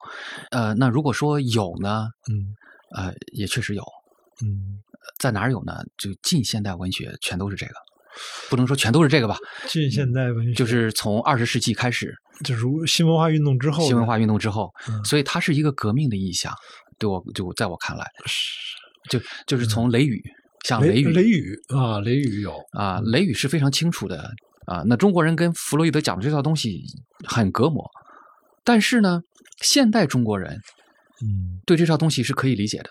[0.51, 2.07] 呃，那如果说有呢？
[2.29, 2.55] 嗯，
[2.95, 3.83] 呃，也确实有。
[4.41, 4.79] 嗯，
[5.19, 5.83] 在哪儿有呢？
[5.97, 7.73] 就近现代文学全都是这个，
[8.49, 9.37] 不能说全都是这个吧。
[9.67, 14.71] 近现代文学就是从二十世纪开始，就是新文化运动之后，新文化运动之后，
[15.03, 16.53] 所以它是一个革命的意象。
[16.97, 18.05] 对我，就在我看来，
[19.09, 20.21] 就就是从《雷雨》，
[20.67, 24.29] 像《雷雨》，《雷雨》啊，《雷雨》有啊，《雷雨》是非常清楚的。
[24.65, 26.83] 啊，那中国人跟弗洛伊德讲的这套东西
[27.25, 27.83] 很隔膜，
[28.63, 29.21] 但是呢，
[29.63, 30.59] 现代中国人，
[31.23, 32.89] 嗯，对这套东西是可以理解的。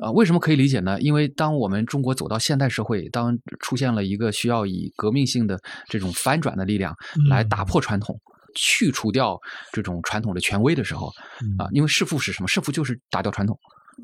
[0.00, 1.00] 啊，为什么可以理解呢？
[1.00, 6.94] 因为当我们中国走到现代社会，当出现了一个需要以革命性的这种翻转的力量
[7.28, 8.20] 来打破传统、
[8.56, 9.38] 去除掉
[9.72, 11.06] 这种传统的权威的时候，
[11.58, 12.48] 啊，因为弑父是什么？
[12.48, 13.56] 弑父就是打掉传统。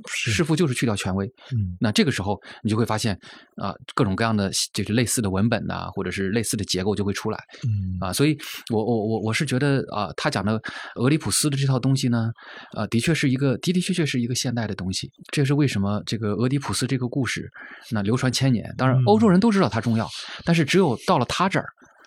[0.05, 3.19] 弑父就是去掉权威，嗯，那这个时候你就会发现
[3.57, 7.99] 啊，各种各样的就是类似的文本呐，或者是类似的结构就会出来，嗯。
[8.01, 8.37] 啊，所以
[8.71, 10.61] 我我我我是觉得啊，他讲的
[10.97, 12.31] 俄狄浦斯的这套东西呢，
[12.77, 17.51] 啊，的确是一个的的确确是一个现代的东西，这是为什么这个俄狄浦斯这个故事
[17.91, 20.09] 那流传千年，当然欧洲人都知道它重要，
[20.45, 21.67] 但是只有到了他这儿，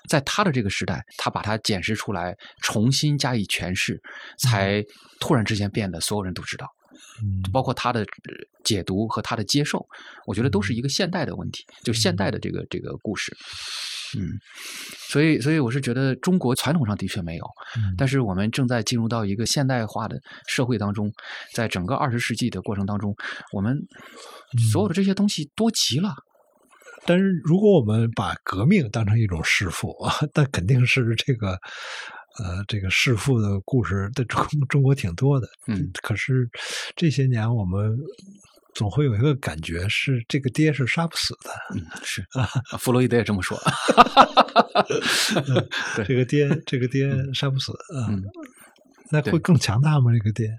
[0.10, 4.02] 在他的这个时代，他把它检视出来，重新加以诠释，
[4.40, 4.84] 才
[5.20, 6.68] 突然之间变得所有人都知道。
[7.22, 8.06] 嗯，包括他的
[8.64, 9.86] 解读和他的接受，
[10.26, 13.36] 我觉得都是一个现代的问题，就现代的这个这个故事。
[14.16, 14.30] 嗯，
[15.10, 17.46] 所以所以我是觉得中国传统上的确没有，
[17.98, 21.12] 但是我们正在进入到一个现代化的社会当中，
[21.52, 23.16] 在整个二十世纪的过程当中，
[23.52, 23.76] 我们
[24.72, 26.14] 所有的这些东西多极了。
[27.06, 31.60] 但是如果我们把革命当成一种弑父啊， 那肯定是这个。
[32.40, 36.50] 呃，这个弑父的故事在中 中国挺多的，嗯，可是
[36.96, 37.98] 这些年我们
[38.74, 41.52] 总会有一个感觉是这个爹是杀不死的。
[41.76, 43.56] 嗯，是啊，弗洛伊德也这么说。
[46.06, 48.10] 这个爹，这个爹杀不死啊。
[48.10, 48.24] 嗯，
[49.12, 50.12] 那会更强大吗？
[50.12, 50.50] 这个爹？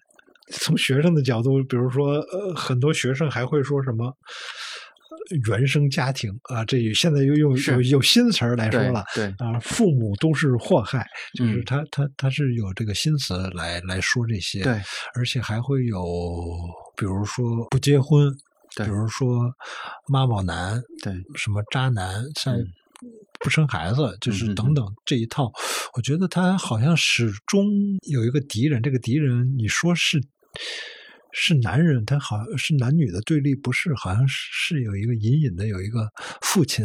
[0.51, 4.14] 从学生的角度，比如说，呃，很多学生还会说什么
[5.47, 14.81] 原生家庭啊，这现在又用有有新词儿来说了，对啊，父母都是祸害，就是他他他是有这个新词来来说这些，对，
[15.14, 16.05] 而且还会有，
[16.97, 18.31] 比如说不结婚，
[18.77, 19.51] 比如说
[20.09, 22.57] 妈宝男，对，什么渣男像。
[23.41, 25.53] 不生孩子，就是等等这一套，
[25.95, 27.66] 我觉得他好像始终
[28.11, 28.81] 有一个敌人。
[28.81, 30.18] 这个敌人，你说是。
[31.37, 33.93] 是男人，他好像是男女的对立，不是？
[33.97, 36.09] 好像是有一个隐隐的有一个
[36.41, 36.85] 父亲，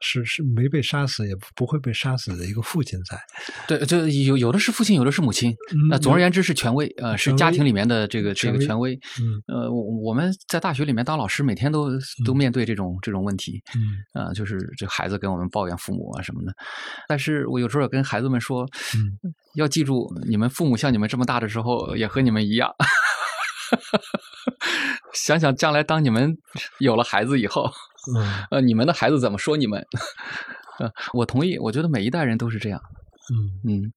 [0.00, 3.20] 是是没被杀死，也不会被杀死的一个父亲在。
[3.68, 5.54] 对，就有有的是父亲，有的是母亲。
[5.90, 8.98] 那总而言之是权威，呃，是家庭里面的这个这个权威。
[9.20, 11.90] 嗯，呃，我们在大学里面当老师，每天都
[12.24, 13.62] 都面对这种这种问题。
[14.14, 16.54] 嗯，啊，就是这孩子跟我们抱怨父母啊什么的。
[17.06, 18.66] 但是我有时候跟孩子们说，
[18.96, 22.74] 嗯，要记住，你们父母像你们这么大的时候，也和你们一样。
[25.12, 26.36] 想想将来当你们
[26.78, 27.70] 有了孩子以后，
[28.16, 29.84] 嗯，呃，你们的孩子怎么说你们？
[30.80, 32.80] 呃，我同意，我觉得每一代人都是这样。
[33.30, 33.92] 嗯嗯，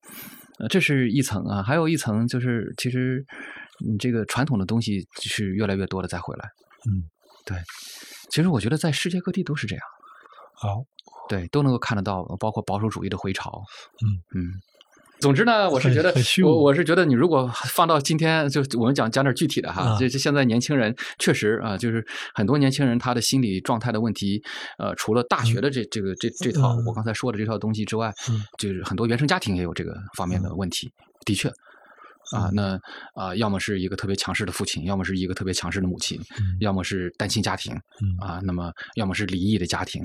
[0.60, 3.26] 呃，这是一层啊，还有一层就是，其实
[3.86, 6.50] 你这个传统的东西是越来越多的再回来。
[6.90, 7.04] 嗯，
[7.46, 7.58] 对，
[8.30, 9.84] 其实我觉得在世界各地都是这样。
[10.54, 10.84] 好，
[11.28, 13.64] 对，都能够看得到，包括保守主义的回潮。
[14.06, 14.54] 嗯嗯。
[15.20, 16.14] 总之呢，我是觉得，
[16.44, 24.42] 我我是觉得，你如果放到今天，就我们讲讲点具体的哈，就就现在年轻人确实啊，就是很多年轻人他的心理状态的问题，
[24.78, 28.14] 呃，除了大学的这这个这这套我刚才说的这套东西之外，
[28.58, 30.92] 就是很多原生家庭也有这个方面的问题，
[31.26, 31.52] 的确。
[32.36, 32.80] 啊，那
[33.14, 36.20] 啊，要么是一个特别强势的父亲，要么是一个特别强势的母亲，
[36.60, 37.74] 要么是单亲家庭，
[38.20, 40.04] 啊，那么要么是离异的家庭，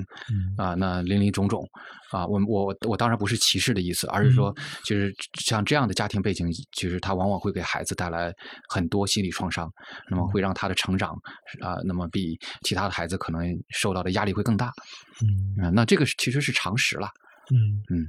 [0.57, 1.67] 啊，那林林种种，
[2.11, 4.55] 啊，我我我当然不是歧视的意思，而是说，
[4.85, 8.33] 就是像这样的家庭背景，其实他往往会给孩子带来
[8.69, 9.71] 很多心理创伤，
[10.09, 11.11] 那么会让他的成长
[11.61, 14.71] 啊，那么比其他的孩子可能受到的压力会更大，
[15.57, 17.09] 嗯，啊，那这个其实是常识了，
[17.51, 17.83] 嗯。
[17.89, 18.07] 嗯。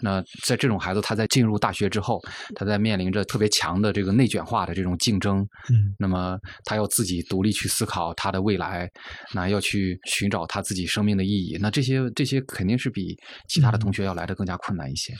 [0.00, 2.20] 那在这种孩子，他在进入大学之后，
[2.54, 5.38] 他在面临着特别强的这个内卷化的这种竞争，
[5.70, 8.90] 嗯，那么他要自己独立去思考他的未来，
[9.32, 13.16] 那要去寻找他自己生命的意义，那这些这些肯定是比
[13.48, 15.12] 其他的同学要来的更加困难一些，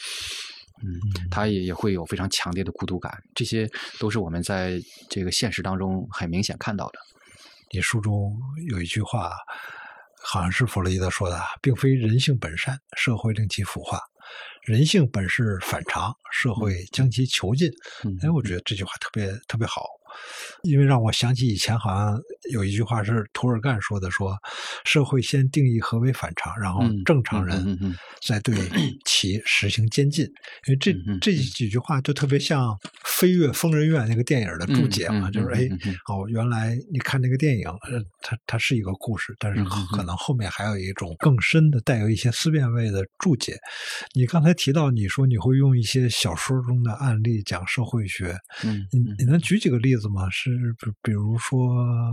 [0.83, 4.81] 嗯，他也也会有非常强烈的孤独感，这些都是我们在
[5.11, 6.99] 这个现实当中很明显看到的。
[7.73, 8.33] 你书中
[8.71, 9.33] 有一句话，
[10.23, 14.01] 好像是弗洛伊德说的，并非人性本善，社会令其腐化。
[14.67, 17.71] 人性本是反常，社会将其囚禁。
[18.21, 19.87] 哎，我觉得这句话特别特别好。
[20.63, 22.19] 因为让我想起以前好像
[22.51, 24.37] 有一句话是涂尔干说的，说
[24.85, 28.57] 社会先定义何为反常，然后正常人再对
[29.05, 30.25] 其实行监禁。
[30.67, 32.69] 因为这这几句话就特别像
[33.05, 35.69] 《飞跃疯人院》那个电影的注解嘛，就是哎，
[36.09, 39.63] 哦，原来你看那个电影，呃，它它是一个故事，但是
[39.93, 43.57] 可能后面还有一种更深的、带有一些思辨味的注解。
[44.15, 50.06] 你刚才提到你说你会用一些小说中的案例讲社会学，嗯，你你能举几个例子？
[50.09, 50.29] 吗？
[50.31, 50.51] 是
[50.81, 52.13] 比比如说，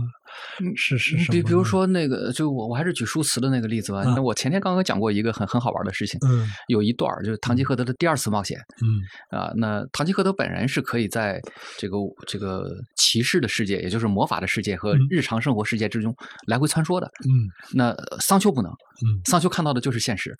[0.76, 1.32] 是是什么？
[1.32, 4.02] 比比如说那个，就我我还是举舒词的那个例子吧。
[4.04, 6.18] 那我前天刚刚讲过一个很很好玩的事情。
[6.26, 8.58] 嗯，有一段就是唐吉诃德的第二次冒险。
[8.82, 11.40] 嗯啊，那唐吉诃德本人是可以在
[11.78, 16.14] 这个这个骑士的世界，也就是魔法的世界和日常生活世界之中
[16.46, 17.06] 来回穿梭的。
[17.28, 18.70] 嗯，那桑丘不能。
[18.70, 20.32] 嗯，桑丘看到的就是现实。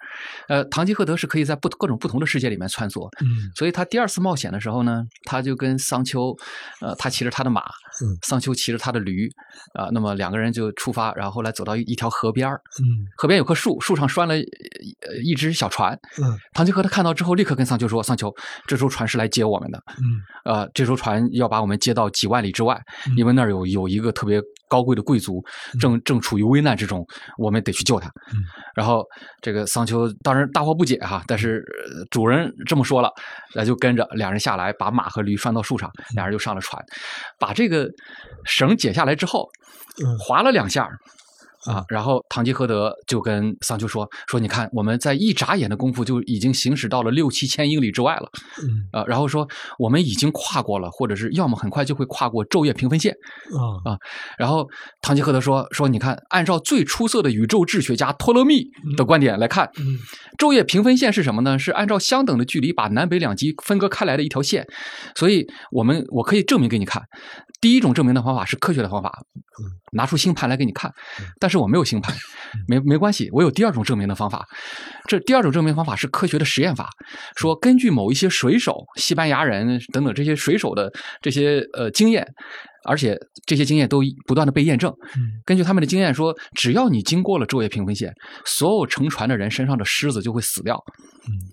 [0.48, 3.08] 呃，唐吉诃德是可以在不各种不同的世界里面穿梭。
[3.20, 6.34] 嗯，所以他第二次冒险的时候呢，他就跟桑丘，
[6.80, 7.62] 呃，他骑着他的马。
[8.02, 9.28] 嗯，桑丘骑着他的驴，
[9.74, 12.48] 啊，那么两个人就出发，然后后来走到一条河边
[12.80, 14.34] 嗯，河边有棵树，树上拴了
[15.22, 18.34] 一只小船，嗯，唐吉诃德看到之后，立刻跟桑丘说：“桑丘，
[18.66, 22.80] 这艘船是来接我们的，嗯，呃，这艘船要把我们接到几万里之外，
[23.16, 25.42] 因为那儿有有一个特别高贵的贵族，
[25.80, 27.06] 正正处于危难之中，
[27.38, 28.42] 我们得去救他。”嗯，
[28.74, 29.04] 然后
[29.40, 31.64] 这个桑丘当然大惑不解哈，但是
[32.10, 33.10] 主人这么说了，
[33.54, 36.82] 那就跟着两人下来，把马和驴拴到树上，两人就上了船，
[37.38, 37.88] 把这个。
[38.46, 39.48] 绳解下来之后，
[40.18, 40.86] 划了两下。
[41.66, 48.28] 啊，然后堂吉诃德就跟桑丘说：“说你看，我们在一眨眼的功夫就已经行驶到了六七千英里之外了。
[48.62, 49.48] 嗯，啊，然后说
[49.78, 53.14] 我们已经跨过了，或者是要么很快就会跨过昼夜平分线。
[53.56, 53.98] 啊啊，
[54.38, 54.68] 然后
[55.00, 59.70] 堂吉诃德说：说你看，按照最出色的宇宙志学家托勒密的观点来看，
[60.38, 61.58] 昼夜平分线是什么呢？
[61.58, 64.66] 是按照相等的距离把南北两极分割开来的一条线。
[65.14, 67.02] 所以我们我可以证明给你看。
[67.60, 69.10] 第一种证明的方法是科学的方法，
[69.92, 70.92] 拿出星盘来给你看，
[71.40, 72.14] 但是我没有星盘，
[72.68, 74.46] 没没关系，我有第二种证明的方法。
[75.06, 76.88] 这第二种证明方法是科学的实验法，
[77.36, 80.90] 说根据某一些水手、西班牙人等等这些水手的
[81.20, 82.26] 这些呃经验，
[82.84, 84.92] 而且这些经验都不断的被验证。
[85.44, 88.12] 根据他们的经验说，只要你经过了昼夜平分线，
[88.46, 90.82] 所有乘船的人身上的虱子就会死掉。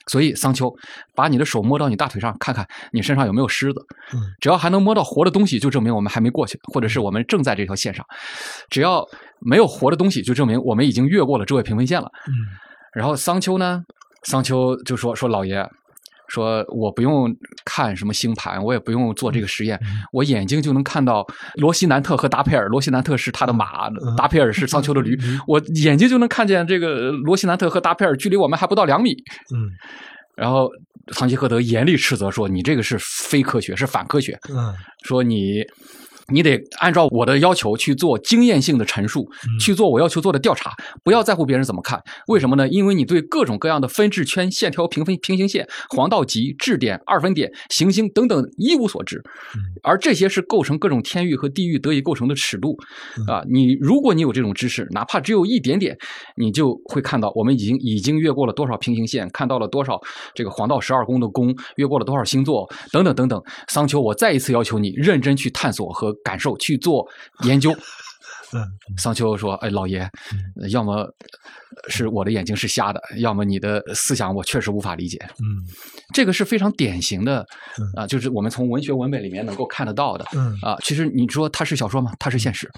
[0.07, 0.73] 所以桑丘，
[1.15, 3.79] 把你的手摸到你大腿上，看看你身上有没有虱子。
[4.39, 8.05] 只要还能摸到活的东西，就证明我们还没过去，或者是我们正在这条线上。
[8.69, 9.05] 只要
[9.41, 12.09] 没有活的东西，就证明我们已经越过了昼夜平分线了。
[12.27, 12.33] 嗯
[12.93, 13.81] 然后桑丘呢，
[14.23, 15.65] 桑丘就说：“说老爷。”
[16.27, 17.29] 说我不用
[17.65, 19.77] 看什么星盘，我也不用做这个实验，
[20.13, 22.69] 我眼睛就能看到罗西南特和达佩尔。
[22.69, 25.17] 罗西南特是他的马，达佩尔是桑丘的驴。
[25.45, 29.11] 我眼睛就能看见这个罗西南特和达佩尔，距离我们还不到两米。
[29.53, 29.67] 嗯，
[30.37, 30.69] 然后
[31.07, 34.73] 唐吉诃德严厉斥责说：“你这个是非科学，是反科学。”嗯，
[35.03, 35.65] 说你。
[36.27, 40.71] 你得按照我的要求去做经验性的陈述，去做我要求做的调查，
[41.03, 42.01] 不要在乎别人怎么看。
[42.27, 42.67] 为什么呢？
[42.69, 49.21] 因为你对各种各样的分制圈、线条、平分平行线、黄道极、质点、二分点、行星等等一无所知，
[49.83, 52.77] 而这些是构成各种天域和地域得以构成的尺度
[53.27, 53.43] 啊！
[53.51, 55.97] 你如果你有这种知识，哪怕只有一点点，
[56.37, 59.99] 你就会看到我们已经已经越过了多少平行线，看到了多少
[60.33, 63.41] 这个黄道十二宫的宫，越过了多少星座等等等等。
[63.67, 66.15] 桑丘，我再一次要求你认真去探索和。
[66.23, 67.07] 感受去做
[67.43, 67.71] 研究，
[68.53, 68.67] 嗯，
[68.97, 70.07] 桑丘说：“哎，老爷，
[70.71, 71.07] 要么
[71.87, 75.63] 是我的眼睛是瞎的，要么你的思想我确实无法理解。”嗯，
[76.13, 77.45] 这个是非常典型的
[77.95, 80.25] 啊，就是我们从文学文本里面能够看得到的。
[80.33, 82.11] 嗯啊，其实你说它是小说吗？
[82.19, 82.69] 它是现实。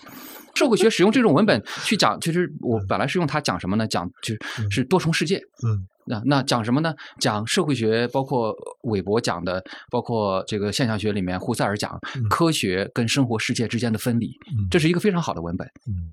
[0.53, 3.87] 社会学使用这种文本去讲，其实我本来是用它讲什么呢？
[3.87, 4.35] 讲就
[4.69, 5.37] 是多重世界。
[5.65, 5.87] 嗯。
[6.05, 6.93] 那那讲什么呢？
[7.19, 11.99] 讲社会学，包括韦伯讲的，包括这个现象学里面胡塞尔讲
[12.29, 14.29] 科学跟生活世界之间的分离，
[14.69, 15.65] 这是一个非常好的文本。
[15.87, 16.11] 嗯，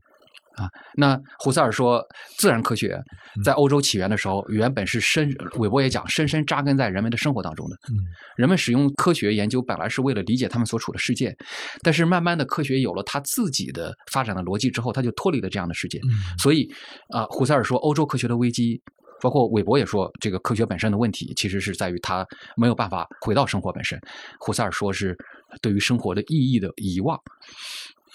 [0.63, 2.05] 啊，那胡塞尔说，
[2.39, 3.01] 自然科学
[3.45, 5.29] 在欧洲起源的时候，原本是深，
[5.59, 7.77] 韦伯也讲深深扎根在人们的生活当中的。
[7.91, 7.97] 嗯，
[8.37, 11.35] 人们使用科学研究本来是为了理解他们所处的世界，
[11.83, 16.01] 但是慢慢的科学有了他自己的发展的逻辑之后，他就脱离了这样的世界。
[16.39, 16.69] 所以
[17.09, 18.81] 啊，胡塞尔说，欧洲科学的危机。
[19.21, 24.01] 包括韦伯也说，这个科学本身的问题，其实是在于它没有办法回到生活本身。
[24.39, 25.17] 胡塞尔说是
[25.61, 27.21] 对于生活的意义的遗忘。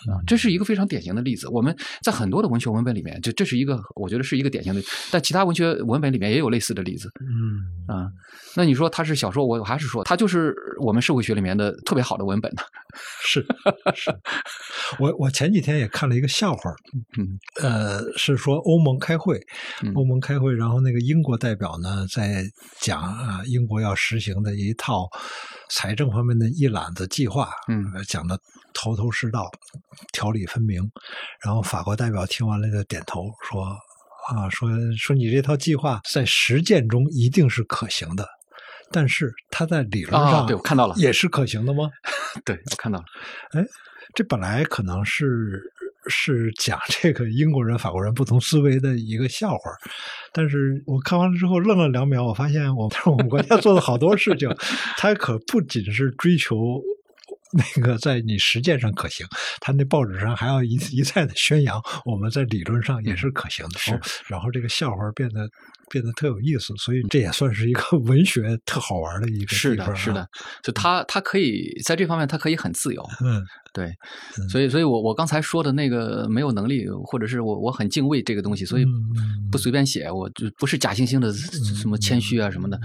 [0.07, 1.47] 啊，这是一个非常典型的例子。
[1.49, 4.81] 我们在很多的文学文本里面，就这是一个，我觉得是一个典型的。
[5.11, 7.09] 但其他文学文本里面也有类似的例子。
[7.19, 8.09] 嗯啊，
[8.55, 12.61] 那你说它是小说，我还是说它就是我们社会学里面的特别好的文本呢？
[13.23, 13.45] 是
[13.93, 14.11] 是。
[14.99, 16.71] 我我前几天也看了一个笑话，
[17.17, 19.39] 嗯呃，是说欧盟开会，
[19.95, 22.43] 欧盟开会，然后那个英国代表呢在
[22.79, 25.09] 讲啊，英国要实行的一套
[25.69, 28.39] 财政方面的一揽子计划，嗯，讲的
[28.75, 29.49] 头头是道。
[30.13, 30.81] 条理分明，
[31.43, 33.63] 然后法国代表听完了就点头说
[34.29, 38.27] ：“啊，说说你这套计划在实践中一定是可行的，
[38.91, 41.89] 但是它在理论上，对我看到了，也是可行的吗？
[42.45, 43.05] 对我看到了。
[43.53, 43.65] 哎，
[44.13, 45.61] 这本来可能是
[46.07, 49.71] 是讲这个英国人、法国人不同思维的一个笑话，
[50.33, 54.49] 但是我看完了之后愣了两秒，我发现我 我们国家做的好多事情，
[54.97, 56.55] 它可不仅是追求。”
[57.55, 59.25] 那个在你实践上可行，
[59.61, 63.79] 他那报纸上还要一一再的宣扬，我们在理论上也是可行的。
[63.79, 65.49] 是，然后这个笑话变得
[65.89, 69.55] 变得特有意思，所以这也算是一个 文学特好玩的一个地方。
[69.55, 70.29] 是的，是的，
[70.61, 73.03] 就他他可以在这方面他可以很自由。
[73.23, 73.45] 嗯。
[73.75, 73.93] 对，
[74.49, 78.85] 所以，所以我我刚才说的那个没有能力，或者是我我很敬畏这个东西，所以
[79.51, 82.79] 不随便写，我就不是假惺惺的什么谦虚啊什么的，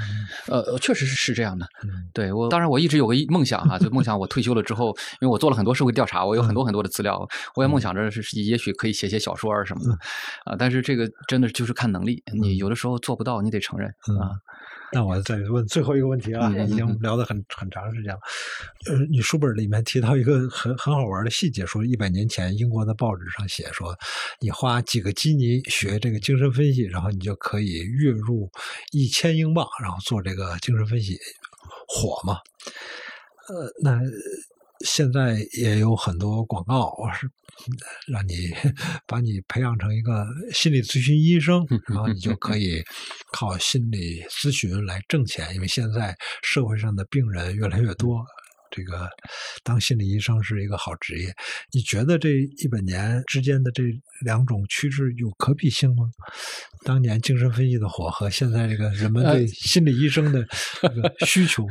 [0.48, 1.64] 呃，确实是是这样的。
[2.12, 4.88] 对我，当然我一直有个梦想哈，就梦想我退休了之后，
[5.20, 7.24] 因为我做了很多社会调查，我有很多很多的资料，
[7.54, 9.92] 我也梦想着是也许可以写写小说啊什么的
[10.44, 13.88] 啊，但是这个真的就是看能力，你有的时候做不到，你得承认
[14.20, 14.34] 啊。
[14.92, 18.20] 那我再问最后一个问题啊，已经聊得很很长时间了。
[18.86, 23.96] 呃，你书本里面提到一个很很好玩的细节，说一百年前英国的报纸上写说，
[24.40, 28.50] 你花几个基尼学这个精神分析，然后你就可以月入
[28.92, 31.18] 一千英镑，然后做这个精神分析，
[31.88, 32.38] 火吗？
[33.48, 34.00] 呃，那。
[34.84, 37.30] 现在也有很多广告是
[38.06, 38.50] 让你
[39.06, 42.82] 把你培养成一个心理咨询医生，然后你就可以
[43.32, 45.54] 靠心理咨询来挣钱。
[45.54, 48.24] 因为现在社会上的病人越来越多，
[48.70, 49.08] 这个
[49.62, 51.34] 当心理医生是一个好职业。
[51.72, 53.82] 你觉得这一百年之间的这
[54.24, 56.04] 两种趋势有可比性吗？
[56.84, 60.42] 当年精神分析的火和现在这个人们对心理医生的
[60.80, 61.66] 这个需求，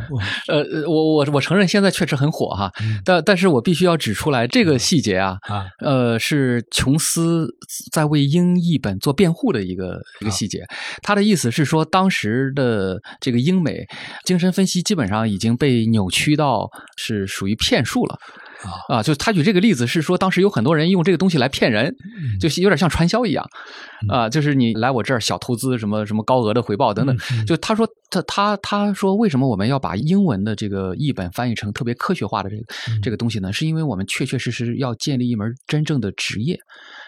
[0.47, 2.71] 呃，我我我承认现在确实很火哈，
[3.03, 7.47] 但但是我必须要指出来这个细节啊，啊，呃，是琼斯
[7.91, 10.63] 在为英译本做辩护的一个一个细节。
[11.01, 13.83] 他的意思是说，当时的这个英美
[14.25, 16.69] 精神分析基本上已经被扭曲到
[16.99, 18.19] 是属于骗术了。
[18.89, 21.95] 啊，就他举这个例子是说，当时有很多人用这个东西来骗人，
[22.41, 23.49] 就有点像传销一样，
[24.09, 27.17] 啊，就是你来我这儿小投资什么什么高额的回报等等。
[27.47, 32.63] 就他说他他他说为什么我们要把英文的这个译本翻译成特别科学化的这个
[33.01, 33.53] 这个东西呢？
[33.53, 36.59] 是因为我们确确实实要建立一门真正的职业，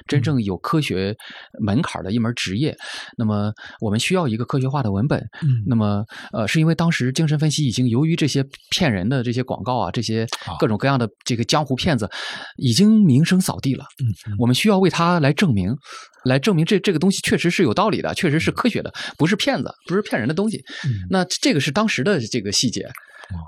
[0.07, 1.15] 真正有科学
[1.59, 2.75] 门槛的一门职业。
[3.17, 5.21] 那么我们需要一个科学化的文本。
[5.67, 10.25] 那么呃，是因为当时精神分析已经由于这些骗人的这些广告啊，这些
[10.59, 11.41] 各种各样的这个。
[11.51, 12.09] 江湖骗子
[12.55, 15.75] 已经名声扫地了，嗯，我们需要为他来证明，
[16.23, 20.63] 来证明这这个东西确实是有道理的，确实是科学的，不是骗子，不是骗人的东西。
[21.09, 22.87] 那这个是当时的这个细节。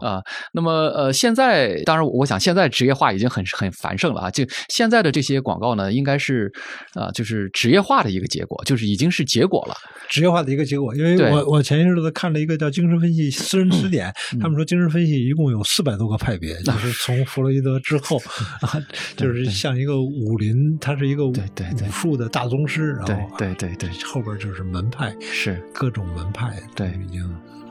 [0.01, 0.21] 啊，
[0.53, 4.31] 那么呃，现在当然，我想现在职业化已经很很繁盛了啊。
[4.31, 6.51] 就现在的这些广告呢，应该是
[6.93, 9.75] 啊，就是职业化的一个结果，就是已经是结果了，
[10.09, 10.95] 职业化的一个结果。
[10.95, 14.11] 因为我我前一阵子看了一个叫《精神分析私人词典》，
[14.41, 18.17] 他们说精神分析一共有四百多个派别，就是从弗洛伊德之后
[18.61, 18.81] 啊，
[19.15, 27.23] 就是像一个武林，他是一个武武术的大宗师，然后对对对，后边就是门派，是各种门派，对，已经。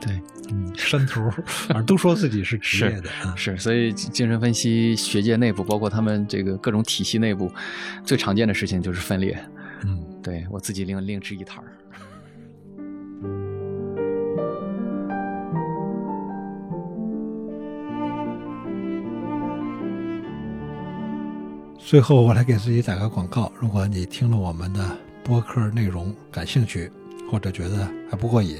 [0.04, 7.48] 对，嗯，山头，反正都说自己是职业的，是，所以精神分析学界内部，包括他们这个各种体系内部，
[8.04, 9.38] 最常见的事情就是分裂。
[9.84, 11.70] 嗯，对我自己另另置一摊儿。
[21.78, 26.90] 最后，我来给自己打个广告：如果你听了我们的播客内容感兴趣，
[27.30, 28.56] 或者觉得还不过瘾。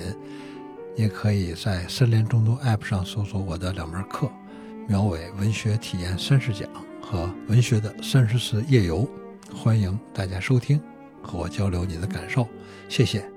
[0.95, 4.26] 也可以在森林中读 App 上搜索我的两门课
[4.86, 6.68] 《苗伟文学体验三十讲》
[7.01, 9.09] 和《文学的三十次夜游》，
[9.57, 10.78] 欢迎大家收听，
[11.22, 12.47] 和我交流你的感受，
[12.88, 13.32] 谢谢。